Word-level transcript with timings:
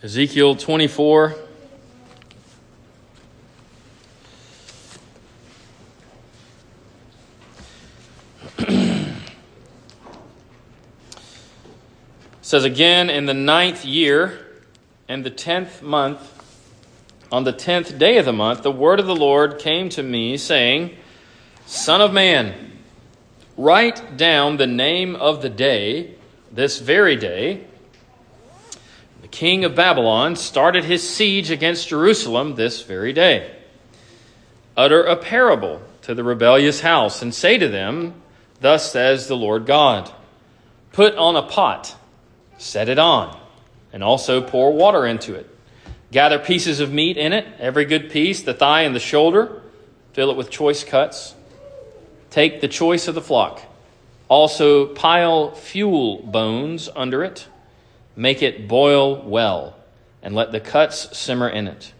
Ezekiel 0.00 0.54
24. 0.54 1.34
says 12.42 12.62
again, 12.62 13.10
in 13.10 13.26
the 13.26 13.34
ninth 13.34 13.84
year 13.84 14.46
and 15.08 15.26
the 15.26 15.30
tenth 15.30 15.82
month, 15.82 16.32
on 17.32 17.42
the 17.42 17.50
tenth 17.50 17.98
day 17.98 18.18
of 18.18 18.24
the 18.24 18.32
month, 18.32 18.62
the 18.62 18.70
word 18.70 19.00
of 19.00 19.06
the 19.06 19.16
Lord 19.16 19.58
came 19.58 19.88
to 19.88 20.04
me, 20.04 20.36
saying, 20.36 20.96
Son 21.66 22.00
of 22.00 22.12
man, 22.12 22.54
write 23.56 24.16
down 24.16 24.58
the 24.58 24.68
name 24.68 25.16
of 25.16 25.42
the 25.42 25.50
day, 25.50 26.14
this 26.52 26.78
very 26.78 27.16
day 27.16 27.64
the 29.30 29.36
king 29.36 29.64
of 29.64 29.74
Babylon 29.74 30.36
started 30.36 30.84
his 30.84 31.06
siege 31.06 31.50
against 31.50 31.88
Jerusalem 31.88 32.54
this 32.54 32.82
very 32.82 33.12
day. 33.12 33.54
Utter 34.76 35.04
a 35.04 35.16
parable 35.16 35.82
to 36.02 36.14
the 36.14 36.24
rebellious 36.24 36.80
house 36.80 37.20
and 37.20 37.34
say 37.34 37.58
to 37.58 37.68
them, 37.68 38.14
Thus 38.60 38.90
says 38.90 39.28
the 39.28 39.36
Lord 39.36 39.66
God 39.66 40.10
Put 40.92 41.14
on 41.16 41.36
a 41.36 41.42
pot, 41.42 41.94
set 42.56 42.88
it 42.88 42.98
on, 42.98 43.38
and 43.92 44.02
also 44.02 44.40
pour 44.40 44.72
water 44.72 45.06
into 45.06 45.34
it. 45.34 45.48
Gather 46.10 46.38
pieces 46.38 46.80
of 46.80 46.90
meat 46.90 47.16
in 47.18 47.32
it, 47.32 47.46
every 47.58 47.84
good 47.84 48.10
piece, 48.10 48.42
the 48.42 48.54
thigh 48.54 48.82
and 48.82 48.96
the 48.96 49.00
shoulder, 49.00 49.62
fill 50.14 50.30
it 50.30 50.36
with 50.36 50.50
choice 50.50 50.82
cuts. 50.82 51.34
Take 52.30 52.60
the 52.60 52.68
choice 52.68 53.06
of 53.06 53.14
the 53.14 53.20
flock. 53.20 53.60
Also 54.28 54.86
pile 54.86 55.54
fuel 55.54 56.22
bones 56.22 56.88
under 56.96 57.22
it 57.22 57.46
Make 58.18 58.42
it 58.42 58.66
boil 58.66 59.22
well, 59.22 59.76
and 60.24 60.34
let 60.34 60.50
the 60.50 60.58
cuts 60.58 61.16
simmer 61.16 61.48
in 61.48 61.68
it. 61.68 61.92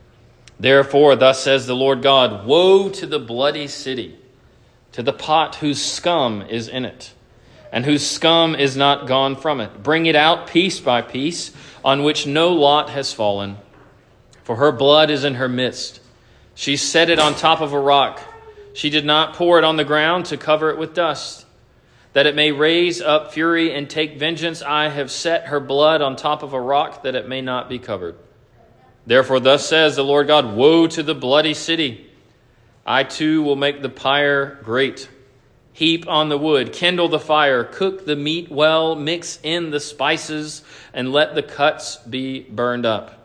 Therefore, 0.59 1.15
thus 1.15 1.41
says 1.41 1.69
the 1.69 1.77
Lord 1.77 2.03
God 2.03 2.45
Woe 2.45 2.89
to 2.89 3.07
the 3.07 3.21
bloody 3.21 3.69
city, 3.69 4.19
to 4.91 5.05
the 5.05 5.13
pot 5.13 5.55
whose 5.55 5.81
scum 5.81 6.43
is 6.43 6.67
in 6.67 6.85
it, 6.85 7.15
and 7.71 7.85
whose 7.85 8.05
scum 8.05 8.57
is 8.57 8.77
not 8.77 9.07
gone 9.07 9.37
from 9.37 9.61
it. 9.61 9.85
Bring 9.85 10.07
it 10.07 10.17
out 10.17 10.49
piece 10.49 10.81
by 10.81 11.03
piece, 11.03 11.53
on 11.85 12.03
which 12.03 12.27
no 12.27 12.49
lot 12.49 12.91
has 12.91 13.13
fallen. 13.13 13.57
For 14.43 14.57
her 14.57 14.73
blood 14.73 15.11
is 15.11 15.23
in 15.23 15.37
her 15.37 15.49
midst. 15.49 16.01
She 16.57 16.77
set 16.77 17.11
it 17.11 17.21
on 17.21 17.37
top 17.37 17.61
of 17.61 17.73
a 17.73 17.79
rock. 17.79 18.21
She 18.75 18.91
did 18.91 19.05
not 19.05 19.35
pour 19.35 19.57
it 19.57 19.65
on 19.65 19.77
the 19.77 19.85
ground 19.85 20.25
to 20.27 20.37
cover 20.37 20.71
it 20.71 20.79
with 20.79 20.95
dust 20.95 21.47
that 22.19 22.27
it 22.27 22.35
may 22.35 22.51
raise 22.51 23.01
up 23.01 23.33
fury 23.33 23.73
and 23.73 23.89
take 23.89 24.19
vengeance. 24.19 24.61
I 24.61 24.89
have 24.89 25.09
set 25.09 25.47
her 25.47 25.61
blood 25.61 26.03
on 26.03 26.17
top 26.17 26.43
of 26.43 26.53
a 26.53 26.61
rock 26.61 27.05
that 27.05 27.15
it 27.15 27.29
may 27.29 27.41
not 27.41 27.69
be 27.69 27.79
covered. 27.79 28.17
Therefore, 29.07 29.39
thus 29.39 29.69
says 29.69 29.95
the 29.95 30.03
Lord 30.03 30.27
God 30.27 30.57
Woe 30.57 30.89
to 30.89 31.05
the 31.05 31.15
bloody 31.15 31.55
city! 31.55 32.11
I 32.85 33.05
too 33.05 33.45
will 33.45 33.55
make 33.55 33.83
the 33.83 33.89
pyre 33.89 34.59
great. 34.65 35.09
Heap 35.73 36.09
on 36.09 36.29
the 36.29 36.37
wood, 36.37 36.73
kindle 36.73 37.07
the 37.07 37.21
fire, 37.21 37.63
cook 37.63 38.05
the 38.05 38.17
meat 38.17 38.51
well, 38.51 38.97
mix 38.97 39.39
in 39.45 39.71
the 39.71 39.79
spices, 39.79 40.65
and 40.93 41.13
let 41.13 41.37
the 41.37 41.43
cuts 41.45 41.99
be 41.99 42.41
burned 42.41 42.85
up. 42.85 43.18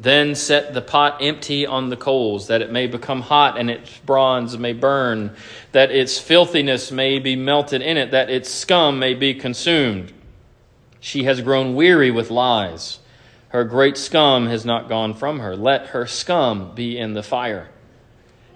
Then 0.00 0.36
set 0.36 0.74
the 0.74 0.82
pot 0.82 1.18
empty 1.20 1.66
on 1.66 1.88
the 1.88 1.96
coals, 1.96 2.46
that 2.46 2.62
it 2.62 2.70
may 2.70 2.86
become 2.86 3.20
hot 3.20 3.58
and 3.58 3.68
its 3.68 3.98
bronze 3.98 4.56
may 4.56 4.72
burn, 4.72 5.34
that 5.72 5.90
its 5.90 6.20
filthiness 6.20 6.92
may 6.92 7.18
be 7.18 7.34
melted 7.34 7.82
in 7.82 7.96
it, 7.96 8.12
that 8.12 8.30
its 8.30 8.48
scum 8.48 9.00
may 9.00 9.14
be 9.14 9.34
consumed. 9.34 10.12
She 11.00 11.24
has 11.24 11.40
grown 11.40 11.74
weary 11.74 12.12
with 12.12 12.30
lies. 12.30 13.00
Her 13.48 13.64
great 13.64 13.96
scum 13.96 14.46
has 14.46 14.64
not 14.64 14.88
gone 14.88 15.14
from 15.14 15.40
her. 15.40 15.56
Let 15.56 15.88
her 15.88 16.06
scum 16.06 16.74
be 16.74 16.96
in 16.96 17.14
the 17.14 17.22
fire. 17.22 17.68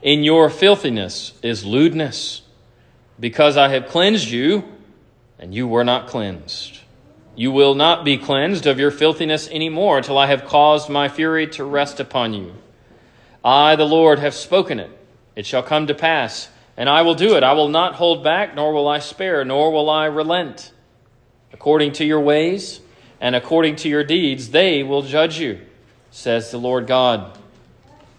In 0.01 0.23
your 0.23 0.49
filthiness 0.49 1.33
is 1.43 1.65
lewdness, 1.65 2.43
because 3.19 3.57
I 3.57 3.69
have 3.69 3.89
cleansed 3.89 4.31
you, 4.31 4.65
and 5.39 5.53
you 5.53 5.67
were 5.67 5.85
not 5.85 6.07
cleansed. 6.07 6.82
You 7.35 7.51
will 7.51 7.75
not 7.75 8.05
be 8.05 8.19
cleansed 8.19 8.67
of 8.67 8.79
your 8.79 8.91
filthiness 8.91 9.49
any 9.51 9.71
more 9.71 10.03
till 10.03 10.19
I 10.19 10.27
have 10.27 10.45
caused 10.45 10.91
my 10.91 11.09
fury 11.09 11.47
to 11.49 11.65
rest 11.65 11.99
upon 11.99 12.35
you. 12.35 12.55
I, 13.43 13.75
the 13.77 13.87
Lord, 13.87 14.19
have 14.19 14.35
spoken 14.35 14.79
it. 14.79 14.91
It 15.35 15.47
shall 15.47 15.63
come 15.63 15.87
to 15.87 15.95
pass, 15.95 16.51
and 16.77 16.91
I 16.91 17.03
will 17.03 17.15
do 17.15 17.37
it. 17.37 17.43
I 17.43 17.55
will 17.55 17.69
not 17.69 17.95
hold 17.95 18.23
back, 18.23 18.55
nor 18.55 18.73
will 18.73 18.87
I 18.87 18.99
spare, 18.99 19.45
nor 19.45 19.73
will 19.73 19.89
I 19.89 20.07
relent. 20.07 20.73
According 21.53 21.93
to 21.93 22.05
your 22.05 22.21
ways 22.21 22.81
and 23.21 23.35
according 23.35 23.77
to 23.77 23.89
your 23.89 24.05
deeds, 24.05 24.51
they 24.51 24.83
will 24.83 25.03
judge 25.03 25.39
you, 25.39 25.61
says 26.11 26.51
the 26.51 26.59
Lord 26.59 26.87
God. 26.87 27.39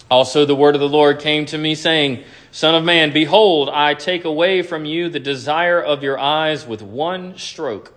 Also, 0.10 0.46
the 0.46 0.56
word 0.56 0.76
of 0.76 0.82
the 0.82 0.90
Lord 0.90 1.20
came 1.20 1.46
to 1.48 1.58
me, 1.58 1.76
saying, 1.76 2.24
Son 2.52 2.76
of 2.76 2.84
man, 2.84 3.14
behold, 3.14 3.70
I 3.70 3.94
take 3.94 4.26
away 4.26 4.62
from 4.62 4.86
you 4.86 5.10
the 5.10 5.20
desire 5.20 5.82
of 5.82 6.04
your 6.04 6.20
eyes 6.20 6.66
with 6.66 6.82
one 6.82 7.38
stroke. 7.38 7.94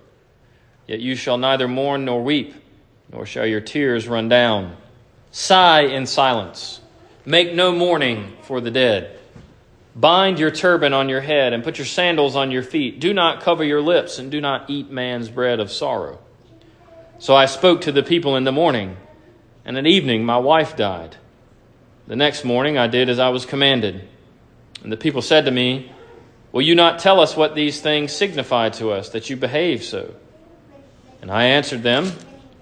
Yet 0.87 1.01
you 1.01 1.17
shall 1.17 1.39
neither 1.39 1.67
mourn 1.69 2.05
nor 2.05 2.23
weep, 2.23 2.55
nor 3.13 3.27
shall 3.27 3.47
your 3.47 3.61
tears 3.61 4.07
run 4.07 4.29
down. 4.29 4.77
Sigh 5.31 5.83
in 5.83 6.07
silence. 6.07 6.81
Make 7.25 7.55
no 7.55 7.73
mourning 7.73 8.37
for 8.43 8.61
the 8.61 8.71
dead. 8.71 9.19
Bind 9.97 10.39
your 10.39 10.51
turban 10.51 10.93
on 10.93 11.09
your 11.09 11.23
head 11.23 11.53
and 11.53 11.65
put 11.65 11.79
your 11.79 11.87
sandals 11.87 12.37
on 12.37 12.51
your 12.51 12.63
feet. 12.63 13.01
Do 13.01 13.13
not 13.15 13.41
cover 13.41 13.65
your 13.65 13.81
lips 13.81 14.19
and 14.19 14.31
do 14.31 14.41
not 14.41 14.71
eat 14.71 14.91
man's 14.91 15.29
bread 15.29 15.59
of 15.59 15.73
sorrow. 15.73 16.19
So 17.19 17.35
I 17.35 17.47
spoke 17.47 17.81
to 17.83 17.93
the 17.93 18.03
people 18.03 18.37
in 18.37 18.45
the 18.45 18.53
morning, 18.53 18.97
and 19.65 19.79
at 19.79 19.87
evening 19.87 20.25
my 20.25 20.37
wife 20.37 20.77
died. 20.77 21.17
The 22.07 22.15
next 22.15 22.45
morning 22.45 22.77
I 22.77 22.87
did 22.87 23.09
as 23.09 23.19
I 23.19 23.31
was 23.31 23.47
commanded. 23.47 24.07
And 24.83 24.93
the 24.93 24.97
people 24.97 25.23
said 25.23 25.47
to 25.47 25.51
me, 25.51 25.91
Will 26.53 26.63
you 26.63 26.75
not 26.75 26.99
tell 27.01 27.19
us 27.21 27.37
what 27.37 27.55
these 27.55 27.81
things 27.81 28.13
signify 28.13 28.69
to 28.71 28.91
us, 28.93 29.09
that 29.11 29.29
you 29.29 29.37
behave 29.37 29.83
so? 29.83 30.15
And 31.27 31.35
I 31.35 31.47
answered 31.47 31.83
them, 31.83 32.13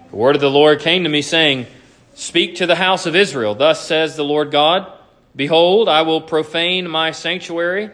The 0.09 0.17
word 0.17 0.37
of 0.37 0.41
the 0.41 0.49
Lord 0.49 0.81
came 0.81 1.03
to 1.05 1.11
me, 1.11 1.21
saying, 1.21 1.67
Speak 2.15 2.55
to 2.57 2.67
the 2.67 2.77
house 2.77 3.05
of 3.05 3.15
Israel. 3.15 3.55
Thus 3.55 3.87
says 3.87 4.17
the 4.17 4.25
Lord 4.25 4.51
God 4.51 4.91
Behold, 5.37 5.87
I 5.87 6.01
will 6.01 6.23
profane 6.23 6.89
my 6.89 7.11
sanctuary, 7.11 7.91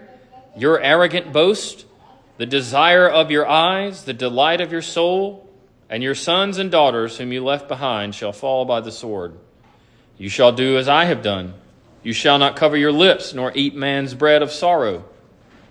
your 0.56 0.80
arrogant 0.80 1.32
boast, 1.32 1.86
the 2.36 2.46
desire 2.46 3.08
of 3.08 3.32
your 3.32 3.48
eyes, 3.48 4.04
the 4.04 4.12
delight 4.12 4.60
of 4.60 4.70
your 4.70 4.80
soul, 4.80 5.50
and 5.88 6.04
your 6.04 6.14
sons 6.14 6.56
and 6.56 6.70
daughters 6.70 7.18
whom 7.18 7.32
you 7.32 7.42
left 7.42 7.66
behind 7.66 8.14
shall 8.14 8.32
fall 8.32 8.64
by 8.64 8.80
the 8.80 8.92
sword. 8.92 9.36
You 10.18 10.28
shall 10.28 10.52
do 10.52 10.78
as 10.78 10.86
I 10.86 11.06
have 11.06 11.20
done. 11.20 11.54
You 12.04 12.12
shall 12.12 12.38
not 12.38 12.54
cover 12.54 12.76
your 12.76 12.92
lips, 12.92 13.34
nor 13.34 13.50
eat 13.56 13.74
man's 13.74 14.14
bread 14.14 14.40
of 14.40 14.52
sorrow. 14.52 15.04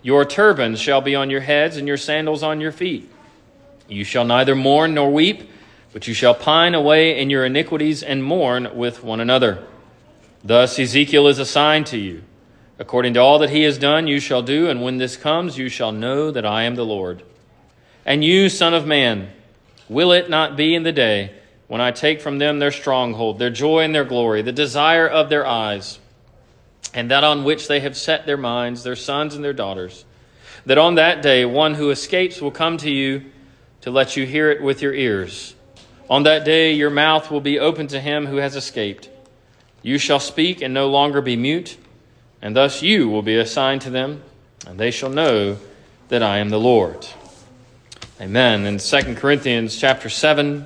Your 0.01 0.25
turbans 0.25 0.81
shall 0.81 0.99
be 0.99 1.15
on 1.15 1.29
your 1.29 1.39
heads, 1.39 1.77
and 1.77 1.88
your 1.88 1.95
sandals 1.95 2.43
on 2.43 2.59
your 2.59 2.73
feet. 2.73 3.09
You 3.89 4.03
shall 4.03 4.23
neither 4.23 4.55
mourn 4.55 4.94
nor 4.94 5.11
weep, 5.11 5.50
but 5.91 6.07
you 6.07 6.13
shall 6.13 6.35
pine 6.35 6.75
away 6.75 7.19
in 7.19 7.29
your 7.29 7.45
iniquities 7.45 8.03
and 8.03 8.23
mourn 8.23 8.69
with 8.75 9.03
one 9.03 9.19
another. 9.19 9.66
Thus 10.44 10.77
Ezekiel 10.77 11.27
is 11.27 11.39
assigned 11.39 11.88
to 11.88 11.97
you. 11.97 12.23
According 12.77 13.16
to 13.16 13.19
all 13.19 13.39
that 13.39 13.50
he 13.50 13.63
has 13.63 13.77
done, 13.77 14.07
you 14.07 14.19
shall 14.19 14.41
do, 14.41 14.69
and 14.69 14.81
when 14.81 14.97
this 14.97 15.17
comes, 15.17 15.57
you 15.57 15.67
shall 15.67 15.91
know 15.91 16.31
that 16.31 16.45
I 16.45 16.63
am 16.63 16.75
the 16.75 16.85
Lord. 16.85 17.23
And 18.05 18.23
you, 18.23 18.47
Son 18.47 18.73
of 18.73 18.85
Man, 18.85 19.31
will 19.89 20.11
it 20.11 20.29
not 20.29 20.56
be 20.56 20.75
in 20.75 20.83
the 20.83 20.91
day 20.91 21.33
when 21.67 21.81
I 21.81 21.91
take 21.91 22.21
from 22.21 22.38
them 22.38 22.59
their 22.59 22.71
stronghold, 22.71 23.38
their 23.38 23.50
joy 23.50 23.79
and 23.79 23.94
their 23.94 24.06
glory, 24.06 24.41
the 24.41 24.51
desire 24.51 25.07
of 25.07 25.29
their 25.29 25.45
eyes, 25.45 26.00
and 26.94 27.11
that 27.11 27.23
on 27.23 27.44
which 27.44 27.67
they 27.67 27.81
have 27.81 27.97
set 27.97 28.25
their 28.25 28.38
minds, 28.38 28.83
their 28.83 28.95
sons 28.95 29.35
and 29.35 29.44
their 29.44 29.53
daughters, 29.53 30.06
that 30.66 30.77
on 30.77 30.95
that 30.95 31.21
day 31.21 31.44
one 31.45 31.73
who 31.73 31.89
escapes 31.89 32.41
will 32.41 32.51
come 32.51 32.77
to 32.77 32.89
you 32.89 33.25
to 33.81 33.91
let 33.91 34.17
you 34.17 34.25
hear 34.25 34.51
it 34.51 34.62
with 34.62 34.81
your 34.81 34.94
ears. 34.94 35.56
On 36.09 36.23
that 36.23 36.44
day, 36.44 36.73
your 36.73 36.90
mouth 36.90 37.29
will 37.29 37.41
be 37.41 37.59
open 37.59 37.88
to 37.88 38.00
him 38.00 38.25
who 38.25 38.38
has 38.38 38.56
escaped. 38.56 39.09
You 39.81 39.98
shall 39.98 40.19
speak 40.19 40.62
and 40.62 40.74
no 40.74 40.89
longer 40.89 41.21
be 41.21 41.36
mute, 41.36 41.77
and 42.42 42.56
thus 42.56 42.81
you 42.81 43.07
will 43.07 43.21
be 43.21 43.38
assigned 43.38 43.81
to 43.81 43.89
them, 43.89 44.24
and 44.68 44.80
they 44.80 44.92
shall 44.92 45.09
know 45.09 45.57
that 46.09 46.24
I 46.24 46.39
am 46.39 46.50
the 46.50 46.59
Lord. 46.59 47.07
Amen. 48.19 48.65
In 48.65 48.80
2 48.80 49.15
Corinthians 49.15 49.77
chapter 49.77 50.09
7, 50.09 50.65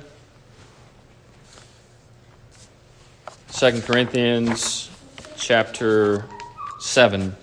2 3.52 3.82
Corinthians 3.82 4.90
chapter 5.36 6.24
7. 6.80 7.36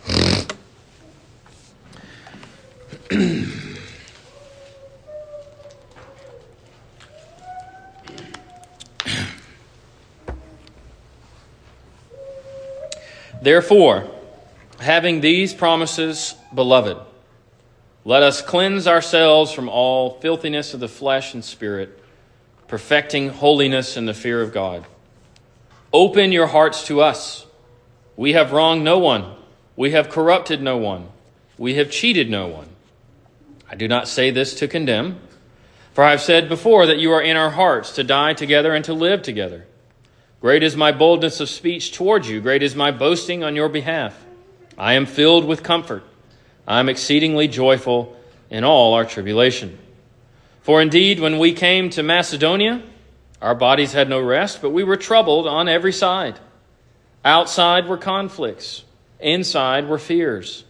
Therefore, 13.41 14.09
having 14.79 15.21
these 15.21 15.53
promises, 15.53 16.35
beloved, 16.53 16.97
let 18.03 18.23
us 18.23 18.41
cleanse 18.41 18.87
ourselves 18.87 19.51
from 19.51 19.69
all 19.69 20.19
filthiness 20.19 20.73
of 20.73 20.79
the 20.79 20.87
flesh 20.87 21.33
and 21.33 21.43
spirit 21.43 21.97
perfecting 22.71 23.27
holiness 23.27 23.97
in 23.97 24.05
the 24.05 24.13
fear 24.13 24.41
of 24.41 24.53
God. 24.53 24.85
Open 25.91 26.31
your 26.31 26.47
hearts 26.47 26.87
to 26.87 27.01
us. 27.01 27.45
We 28.15 28.31
have 28.31 28.53
wronged 28.53 28.85
no 28.85 28.97
one. 28.97 29.35
We 29.75 29.91
have 29.91 30.07
corrupted 30.07 30.61
no 30.61 30.77
one. 30.77 31.09
We 31.57 31.75
have 31.75 31.91
cheated 31.91 32.29
no 32.29 32.47
one. 32.47 32.69
I 33.69 33.75
do 33.75 33.89
not 33.89 34.07
say 34.07 34.31
this 34.31 34.55
to 34.55 34.69
condemn, 34.69 35.19
for 35.93 36.05
I 36.05 36.11
have 36.11 36.21
said 36.21 36.47
before 36.47 36.85
that 36.85 36.97
you 36.97 37.11
are 37.11 37.21
in 37.21 37.35
our 37.35 37.49
hearts 37.49 37.91
to 37.95 38.05
die 38.05 38.33
together 38.33 38.73
and 38.73 38.85
to 38.85 38.93
live 38.93 39.21
together. 39.21 39.65
Great 40.41 40.63
is 40.63 40.75
my 40.75 40.91
boldness 40.91 41.39
of 41.39 41.49
speech 41.49 41.93
toward 41.93 42.25
you, 42.25 42.41
great 42.41 42.63
is 42.63 42.75
my 42.75 42.89
boasting 42.89 43.43
on 43.43 43.55
your 43.55 43.69
behalf. 43.69 44.25
I 44.75 44.93
am 44.93 45.05
filled 45.05 45.45
with 45.45 45.61
comfort. 45.61 46.03
I 46.67 46.79
am 46.79 46.89
exceedingly 46.89 47.47
joyful 47.47 48.17
in 48.49 48.63
all 48.63 48.95
our 48.95 49.05
tribulation. 49.05 49.77
For 50.63 50.81
indeed, 50.81 51.19
when 51.19 51.37
we 51.37 51.53
came 51.53 51.91
to 51.91 52.01
Macedonia, 52.01 52.81
our 53.39 53.53
bodies 53.53 53.93
had 53.93 54.09
no 54.09 54.19
rest, 54.19 54.63
but 54.63 54.71
we 54.71 54.83
were 54.83 54.97
troubled 54.97 55.45
on 55.45 55.69
every 55.69 55.93
side. 55.93 56.39
Outside 57.23 57.87
were 57.87 57.97
conflicts, 57.97 58.83
inside 59.19 59.87
were 59.87 59.99
fears. 59.99 60.63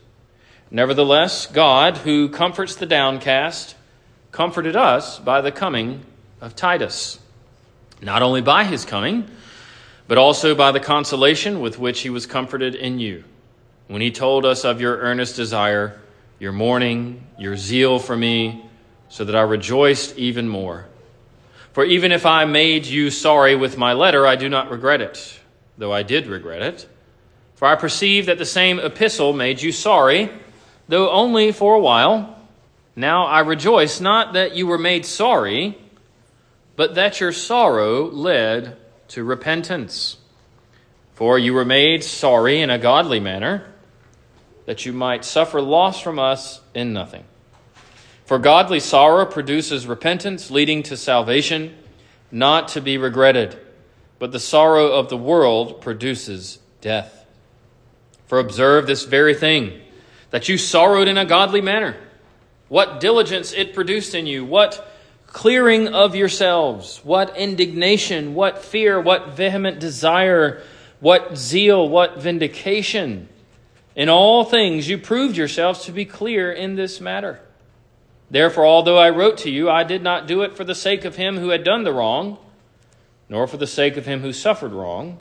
Nevertheless, 0.70 1.48
God, 1.48 1.98
who 1.98 2.28
comforts 2.28 2.76
the 2.76 2.86
downcast, 2.86 3.76
comforted 4.34 4.76
us 4.76 5.18
by 5.20 5.40
the 5.40 5.52
coming 5.52 6.06
of 6.42 6.58
Titus. 6.58 7.20
Not 8.02 8.22
only 8.22 8.42
by 8.42 8.66
his 8.66 8.84
coming, 8.84 9.30
but 10.08 10.18
also 10.18 10.56
by 10.56 10.72
the 10.72 10.80
consolation 10.80 11.60
with 11.60 11.80
which 11.80 12.02
he 12.02 12.10
was 12.10 12.26
comforted 12.26 12.76
in 12.76 13.00
you, 13.00 13.24
when 13.88 14.02
he 14.02 14.12
told 14.12 14.46
us 14.46 14.64
of 14.64 14.82
your 14.82 14.98
earnest 14.98 15.36
desire, 15.36 16.00
your 16.40 16.52
mourning, 16.52 17.26
your 17.38 17.56
zeal 17.56 18.00
for 18.00 18.16
me, 18.16 18.66
so 19.10 19.26
that 19.26 19.36
I 19.36 19.42
rejoiced 19.42 20.18
even 20.18 20.48
more. 20.48 20.88
For 21.74 21.86
even 21.86 22.12
if 22.12 22.26
I 22.26 22.46
made 22.46 22.86
you 22.86 23.10
sorry 23.10 23.56
with 23.56 23.78
my 23.78 23.94
letter, 23.94 24.26
I 24.26 24.36
do 24.36 24.50
not 24.50 24.72
regret 24.72 25.02
it, 25.02 25.40
though 25.78 25.94
I 25.94 26.04
did 26.04 26.28
regret 26.28 26.62
it. 26.62 26.88
For 27.56 27.68
I 27.68 27.76
perceive 27.76 28.26
that 28.26 28.38
the 28.38 28.46
same 28.46 28.80
epistle 28.80 29.34
made 29.34 29.62
you 29.62 29.72
sorry, 29.72 30.32
though 30.88 31.12
only 31.12 31.52
for 31.52 31.76
a 31.76 31.80
while. 31.80 32.40
Now 32.96 33.26
I 33.26 33.42
rejoice 33.42 34.02
not 34.02 34.34
that 34.34 34.56
you 34.56 34.68
were 34.68 34.78
made 34.78 35.06
sorry, 35.06 35.78
but 36.76 36.96
that 36.96 37.20
your 37.20 37.32
sorrow 37.32 38.10
led 38.10 38.78
to 39.12 39.24
repentance. 39.26 40.18
For 41.16 41.38
you 41.38 41.54
were 41.54 41.66
made 41.66 42.04
sorry 42.04 42.62
in 42.62 42.70
a 42.70 42.78
godly 42.78 43.20
manner, 43.20 43.74
that 44.66 44.86
you 44.86 44.94
might 44.94 45.26
suffer 45.26 45.62
loss 45.62 46.00
from 46.00 46.18
us 46.18 46.62
in 46.74 46.94
nothing. 46.94 47.26
For 48.26 48.40
godly 48.40 48.80
sorrow 48.80 49.26
produces 49.26 49.86
repentance, 49.86 50.50
leading 50.50 50.84
to 50.84 50.96
salvation, 50.96 51.76
not 52.32 52.70
to 52.70 52.82
be 52.82 52.98
regretted, 52.98 53.60
but 54.18 54.32
the 54.32 54.40
sorrow 54.40 54.94
of 54.94 55.10
the 55.10 55.18
world 55.18 55.82
produces 55.82 56.60
death. 56.80 57.26
For 58.28 58.40
observe 58.40 58.88
this 58.88 59.04
very 59.04 59.34
thing, 59.34 59.82
that 60.30 60.48
you 60.48 60.58
sorrowed 60.58 61.10
in 61.10 61.18
a 61.18 61.26
godly 61.26 61.60
manner. 61.60 61.98
What 62.70 63.02
diligence 63.02 63.52
it 63.52 63.74
produced 63.74 64.16
in 64.16 64.26
you, 64.26 64.46
what 64.46 64.91
clearing 65.32 65.88
of 65.88 66.16
yourselves, 66.16 67.00
what 67.04 67.36
indignation, 67.38 68.36
what 68.36 68.60
fear, 68.60 69.00
what 69.00 69.30
vehement 69.30 69.80
desire, 69.80 70.62
what 71.00 71.38
zeal, 71.38 71.88
what 71.88 72.20
vindication. 72.20 73.28
In 73.96 74.10
all 74.10 74.44
things 74.44 74.88
you 74.88 74.98
proved 74.98 75.38
yourselves 75.38 75.86
to 75.86 75.92
be 75.92 76.06
clear 76.06 76.52
in 76.52 76.76
this 76.76 77.02
matter. 77.02 77.40
Therefore, 78.30 78.66
although 78.66 78.98
I 78.98 79.10
wrote 79.10 79.40
to 79.40 79.50
you, 79.50 79.70
I 79.70 79.84
did 79.84 80.02
not 80.02 80.28
do 80.28 80.42
it 80.42 80.56
for 80.56 80.64
the 80.64 80.76
sake 80.76 81.04
of 81.04 81.18
him 81.18 81.38
who 81.38 81.50
had 81.50 81.64
done 81.64 81.84
the 81.84 81.92
wrong, 81.92 82.38
nor 83.28 83.48
for 83.48 83.58
the 83.58 83.68
sake 83.68 83.98
of 83.98 84.06
him 84.06 84.22
who 84.22 84.32
suffered 84.32 84.72
wrong, 84.72 85.20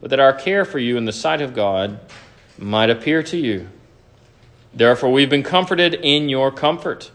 but 0.00 0.10
that 0.10 0.20
our 0.20 0.32
care 0.32 0.64
for 0.64 0.78
you 0.78 0.96
in 0.96 1.04
the 1.04 1.12
sight 1.12 1.40
of 1.40 1.54
God 1.54 2.00
might 2.58 2.90
appear 2.90 3.22
to 3.24 3.36
you. 3.36 3.68
Therefore, 4.72 5.12
we've 5.12 5.30
been 5.30 5.44
comforted 5.44 5.94
in 5.94 6.28
your 6.28 6.50
comfort, 6.50 7.12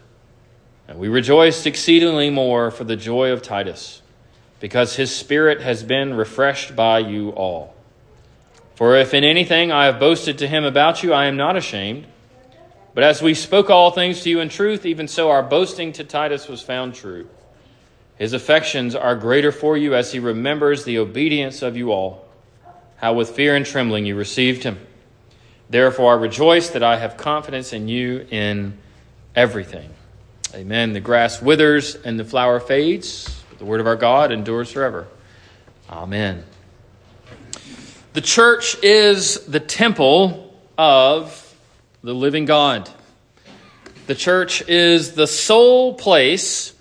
and 0.89 0.97
we 0.97 1.07
rejoiced 1.07 1.68
exceedingly 1.68 2.31
more 2.31 2.71
for 2.71 2.83
the 2.83 2.95
joy 2.95 3.31
of 3.31 3.44
Titus, 3.44 4.01
because 4.59 4.95
his 4.95 5.15
spirit 5.15 5.62
has 5.62 5.83
been 5.83 6.15
refreshed 6.15 6.75
by 6.75 6.97
you 6.97 7.30
all. 7.30 7.75
For 8.74 8.95
if 8.95 9.13
in 9.13 9.24
anything 9.24 9.71
I 9.71 9.86
have 9.86 10.00
boasted 10.00 10.39
to 10.39 10.47
him 10.47 10.63
about 10.63 11.03
you, 11.03 11.13
I 11.13 11.25
am 11.25 11.38
not 11.38 11.56
ashamed. 11.56 12.07
But 12.95 13.03
as 13.03 13.21
we 13.21 13.36
spoke 13.36 13.69
all 13.69 13.91
things 13.91 14.21
to 14.21 14.31
you 14.31 14.39
in 14.39 14.50
truth, 14.50 14.83
even 14.83 15.07
so 15.07 15.30
our 15.30 15.44
boasting 15.44 15.94
to 15.94 16.03
Titus 16.03 16.47
was 16.47 16.63
found 16.63 16.95
true. 16.95 17.30
His 18.18 18.33
affections 18.33 18.95
are 18.95 19.15
greater 19.15 19.51
for 19.51 19.77
you 19.77 19.94
as 19.94 20.12
he 20.12 20.18
remembers 20.18 20.86
the 20.86 20.97
obedience 20.97 21.62
of 21.62 21.77
you 21.77 21.91
all, 21.91 22.27
how 22.95 23.13
with 23.13 23.30
fear 23.30 23.56
and 23.56 23.65
trembling 23.65 24.07
you 24.07 24.15
received 24.15 24.63
him. 24.63 24.80
Therefore 25.69 26.13
I 26.13 26.15
rejoice 26.19 26.69
that 26.71 26.81
I 26.81 26.97
have 26.97 27.15
confidence 27.15 27.74
in 27.74 27.88
you 27.88 28.25
in 28.31 28.80
everything. 29.36 29.91
Amen. 30.56 30.94
The 30.94 31.00
grass 31.00 31.42
withers 31.42 31.96
and 31.96 32.19
the 32.19 32.25
flower 32.25 32.60
fades, 32.60 33.44
but 33.50 33.60
the 33.60 33.66
word 33.66 33.80
of 33.80 33.88
our 33.88 33.96
God 33.96 34.31
endures 34.31 34.72
forever. 34.72 35.07
Amen. 35.90 36.44
The 38.13 38.22
church 38.22 38.75
is 38.81 39.46
the 39.46 39.60
temple 39.60 40.60
of 40.78 41.56
the 42.01 42.16
living 42.16 42.46
God. 42.46 42.90
The 44.07 44.16
church 44.16 44.68
is 44.68 45.13
the 45.13 45.28
sole 45.28 45.94
place 45.94 46.74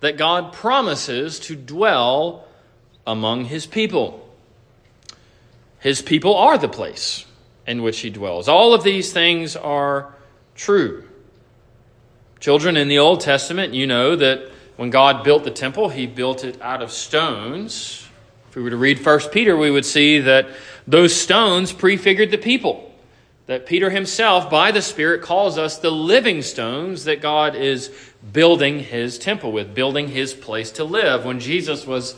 that 0.00 0.16
God 0.16 0.52
promises 0.52 1.38
to 1.40 1.54
dwell 1.54 2.48
among 3.06 3.44
his 3.44 3.66
people. 3.66 4.28
His 5.78 6.02
people 6.02 6.34
are 6.36 6.58
the 6.58 6.68
place 6.68 7.24
in 7.68 7.82
which 7.82 8.00
he 8.00 8.10
dwells. 8.10 8.48
All 8.48 8.74
of 8.74 8.82
these 8.82 9.12
things 9.12 9.54
are 9.54 10.12
true. 10.56 11.08
Children, 12.42 12.76
in 12.76 12.88
the 12.88 12.98
Old 12.98 13.20
Testament, 13.20 13.72
you 13.72 13.86
know 13.86 14.16
that 14.16 14.50
when 14.74 14.90
God 14.90 15.22
built 15.22 15.44
the 15.44 15.50
temple, 15.52 15.90
he 15.90 16.08
built 16.08 16.42
it 16.42 16.60
out 16.60 16.82
of 16.82 16.90
stones. 16.90 18.04
If 18.48 18.56
we 18.56 18.62
were 18.62 18.70
to 18.70 18.76
read 18.76 19.06
1 19.06 19.20
Peter, 19.30 19.56
we 19.56 19.70
would 19.70 19.86
see 19.86 20.18
that 20.18 20.48
those 20.84 21.14
stones 21.14 21.72
prefigured 21.72 22.32
the 22.32 22.38
people 22.38 22.92
that 23.46 23.64
Peter 23.64 23.90
himself, 23.90 24.50
by 24.50 24.72
the 24.72 24.82
Spirit, 24.82 25.22
calls 25.22 25.56
us 25.56 25.78
the 25.78 25.92
living 25.92 26.42
stones 26.42 27.04
that 27.04 27.20
God 27.20 27.54
is 27.54 27.92
building 28.32 28.80
his 28.80 29.20
temple 29.20 29.52
with, 29.52 29.72
building 29.72 30.08
his 30.08 30.34
place 30.34 30.72
to 30.72 30.82
live. 30.82 31.24
When 31.24 31.38
Jesus 31.38 31.86
was 31.86 32.16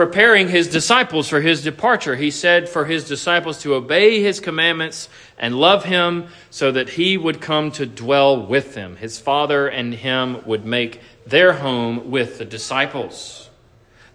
preparing 0.00 0.48
his 0.48 0.66
disciples 0.66 1.28
for 1.28 1.42
his 1.42 1.62
departure, 1.62 2.16
he 2.16 2.30
said 2.30 2.66
for 2.66 2.86
his 2.86 3.06
disciples 3.06 3.60
to 3.60 3.74
obey 3.74 4.22
his 4.22 4.40
commandments 4.40 5.10
and 5.38 5.54
love 5.54 5.84
him 5.84 6.26
so 6.48 6.72
that 6.72 6.88
he 6.88 7.18
would 7.18 7.38
come 7.38 7.70
to 7.70 7.84
dwell 7.84 8.46
with 8.46 8.72
them. 8.72 8.96
His 8.96 9.18
Father 9.18 9.68
and 9.68 9.92
him 9.92 10.42
would 10.46 10.64
make 10.64 11.02
their 11.26 11.52
home 11.52 12.10
with 12.10 12.38
the 12.38 12.46
disciples. 12.46 13.50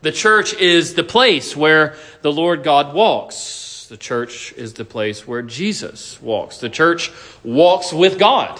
The 0.01 0.11
church 0.11 0.55
is 0.55 0.95
the 0.95 1.03
place 1.03 1.55
where 1.55 1.95
the 2.23 2.33
Lord 2.33 2.63
God 2.63 2.95
walks. 2.95 3.85
The 3.87 3.97
church 3.97 4.53
is 4.53 4.73
the 4.73 4.85
place 4.85 5.27
where 5.27 5.43
Jesus 5.43 6.19
walks. 6.19 6.57
The 6.57 6.67
church 6.67 7.11
walks 7.43 7.93
with 7.93 8.17
God, 8.17 8.59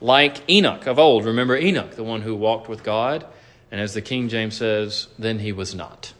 like 0.00 0.48
Enoch 0.48 0.86
of 0.86 0.98
old. 0.98 1.26
Remember 1.26 1.54
Enoch, 1.54 1.96
the 1.96 2.02
one 2.02 2.22
who 2.22 2.34
walked 2.34 2.70
with 2.70 2.82
God? 2.82 3.26
And 3.70 3.78
as 3.78 3.92
the 3.92 4.00
King 4.00 4.30
James 4.30 4.56
says, 4.56 5.08
then 5.18 5.38
he 5.38 5.52
was 5.52 5.74
not. 5.74 6.14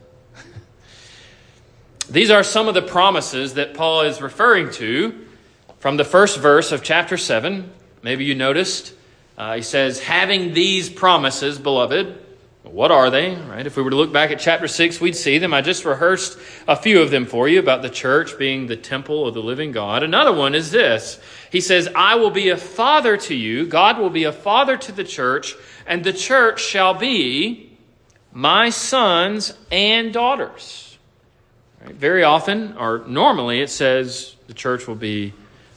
These 2.11 2.31
are 2.31 2.43
some 2.43 2.69
of 2.69 2.75
the 2.75 2.83
promises 2.83 3.55
that 3.55 3.75
Paul 3.75 4.03
is 4.03 4.21
referring 4.21 4.71
to 4.73 5.27
from 5.79 5.97
the 5.97 6.05
first 6.05 6.39
verse 6.39 6.73
of 6.73 6.83
chapter 6.83 7.17
7. 7.17 7.71
Maybe 8.03 8.25
you 8.25 8.35
noticed. 8.35 8.95
Uh, 9.39 9.57
he 9.57 9.63
says, 9.63 10.01
Having 10.01 10.53
these 10.53 10.91
promises, 10.91 11.59
beloved, 11.59 12.19
what 12.63 12.91
are 12.91 13.11
they? 13.11 13.35
Right? 13.35 13.67
If 13.67 13.77
we 13.77 13.83
were 13.83 13.91
to 13.91 13.97
look 13.97 14.13
back 14.13 14.31
at 14.31 14.39
chapter 14.39 14.69
6, 14.69 15.01
we'd 15.01 15.17
see 15.17 15.39
them. 15.39 15.53
I 15.55 15.63
just 15.63 15.85
rehearsed 15.85 16.39
a 16.69 16.77
few 16.77 17.03
of 17.03 17.11
them 17.11 17.27
for 17.27 17.49
you 17.49 17.59
about 17.59 17.83
the 17.83 17.91
church 17.91 18.39
being 18.39 18.67
the 18.67 18.77
temple 18.77 19.27
of 19.27 19.35
the 19.35 19.43
living 19.43 19.73
God. 19.73 20.03
Another 20.03 20.33
one 20.33 20.55
is 20.55 20.71
this. 20.71 21.21
He 21.51 21.61
says, 21.61 21.89
I 21.95 22.17
will 22.17 22.31
be 22.31 22.51
a 22.51 22.57
father 22.57 23.17
to 23.17 23.35
you. 23.35 23.67
God 23.67 23.99
will 23.99 24.11
be 24.11 24.25
a 24.25 24.33
father 24.33 24.77
to 24.77 24.93
the 24.93 25.05
church, 25.05 25.55
and 25.87 26.05
the 26.05 26.13
church 26.13 26.61
shall 26.61 26.95
be 26.95 27.77
my 28.33 28.71
sons 28.71 29.55
and 29.71 30.13
daughters. 30.13 30.92
Right? 31.85 31.95
Very 31.95 32.25
often, 32.25 32.77
or 32.77 33.05
normally, 33.07 33.61
it 33.61 33.71
says 33.71 34.37
the 34.47 34.55
church 34.55 34.87
will 34.87 34.95
be, 34.95 35.33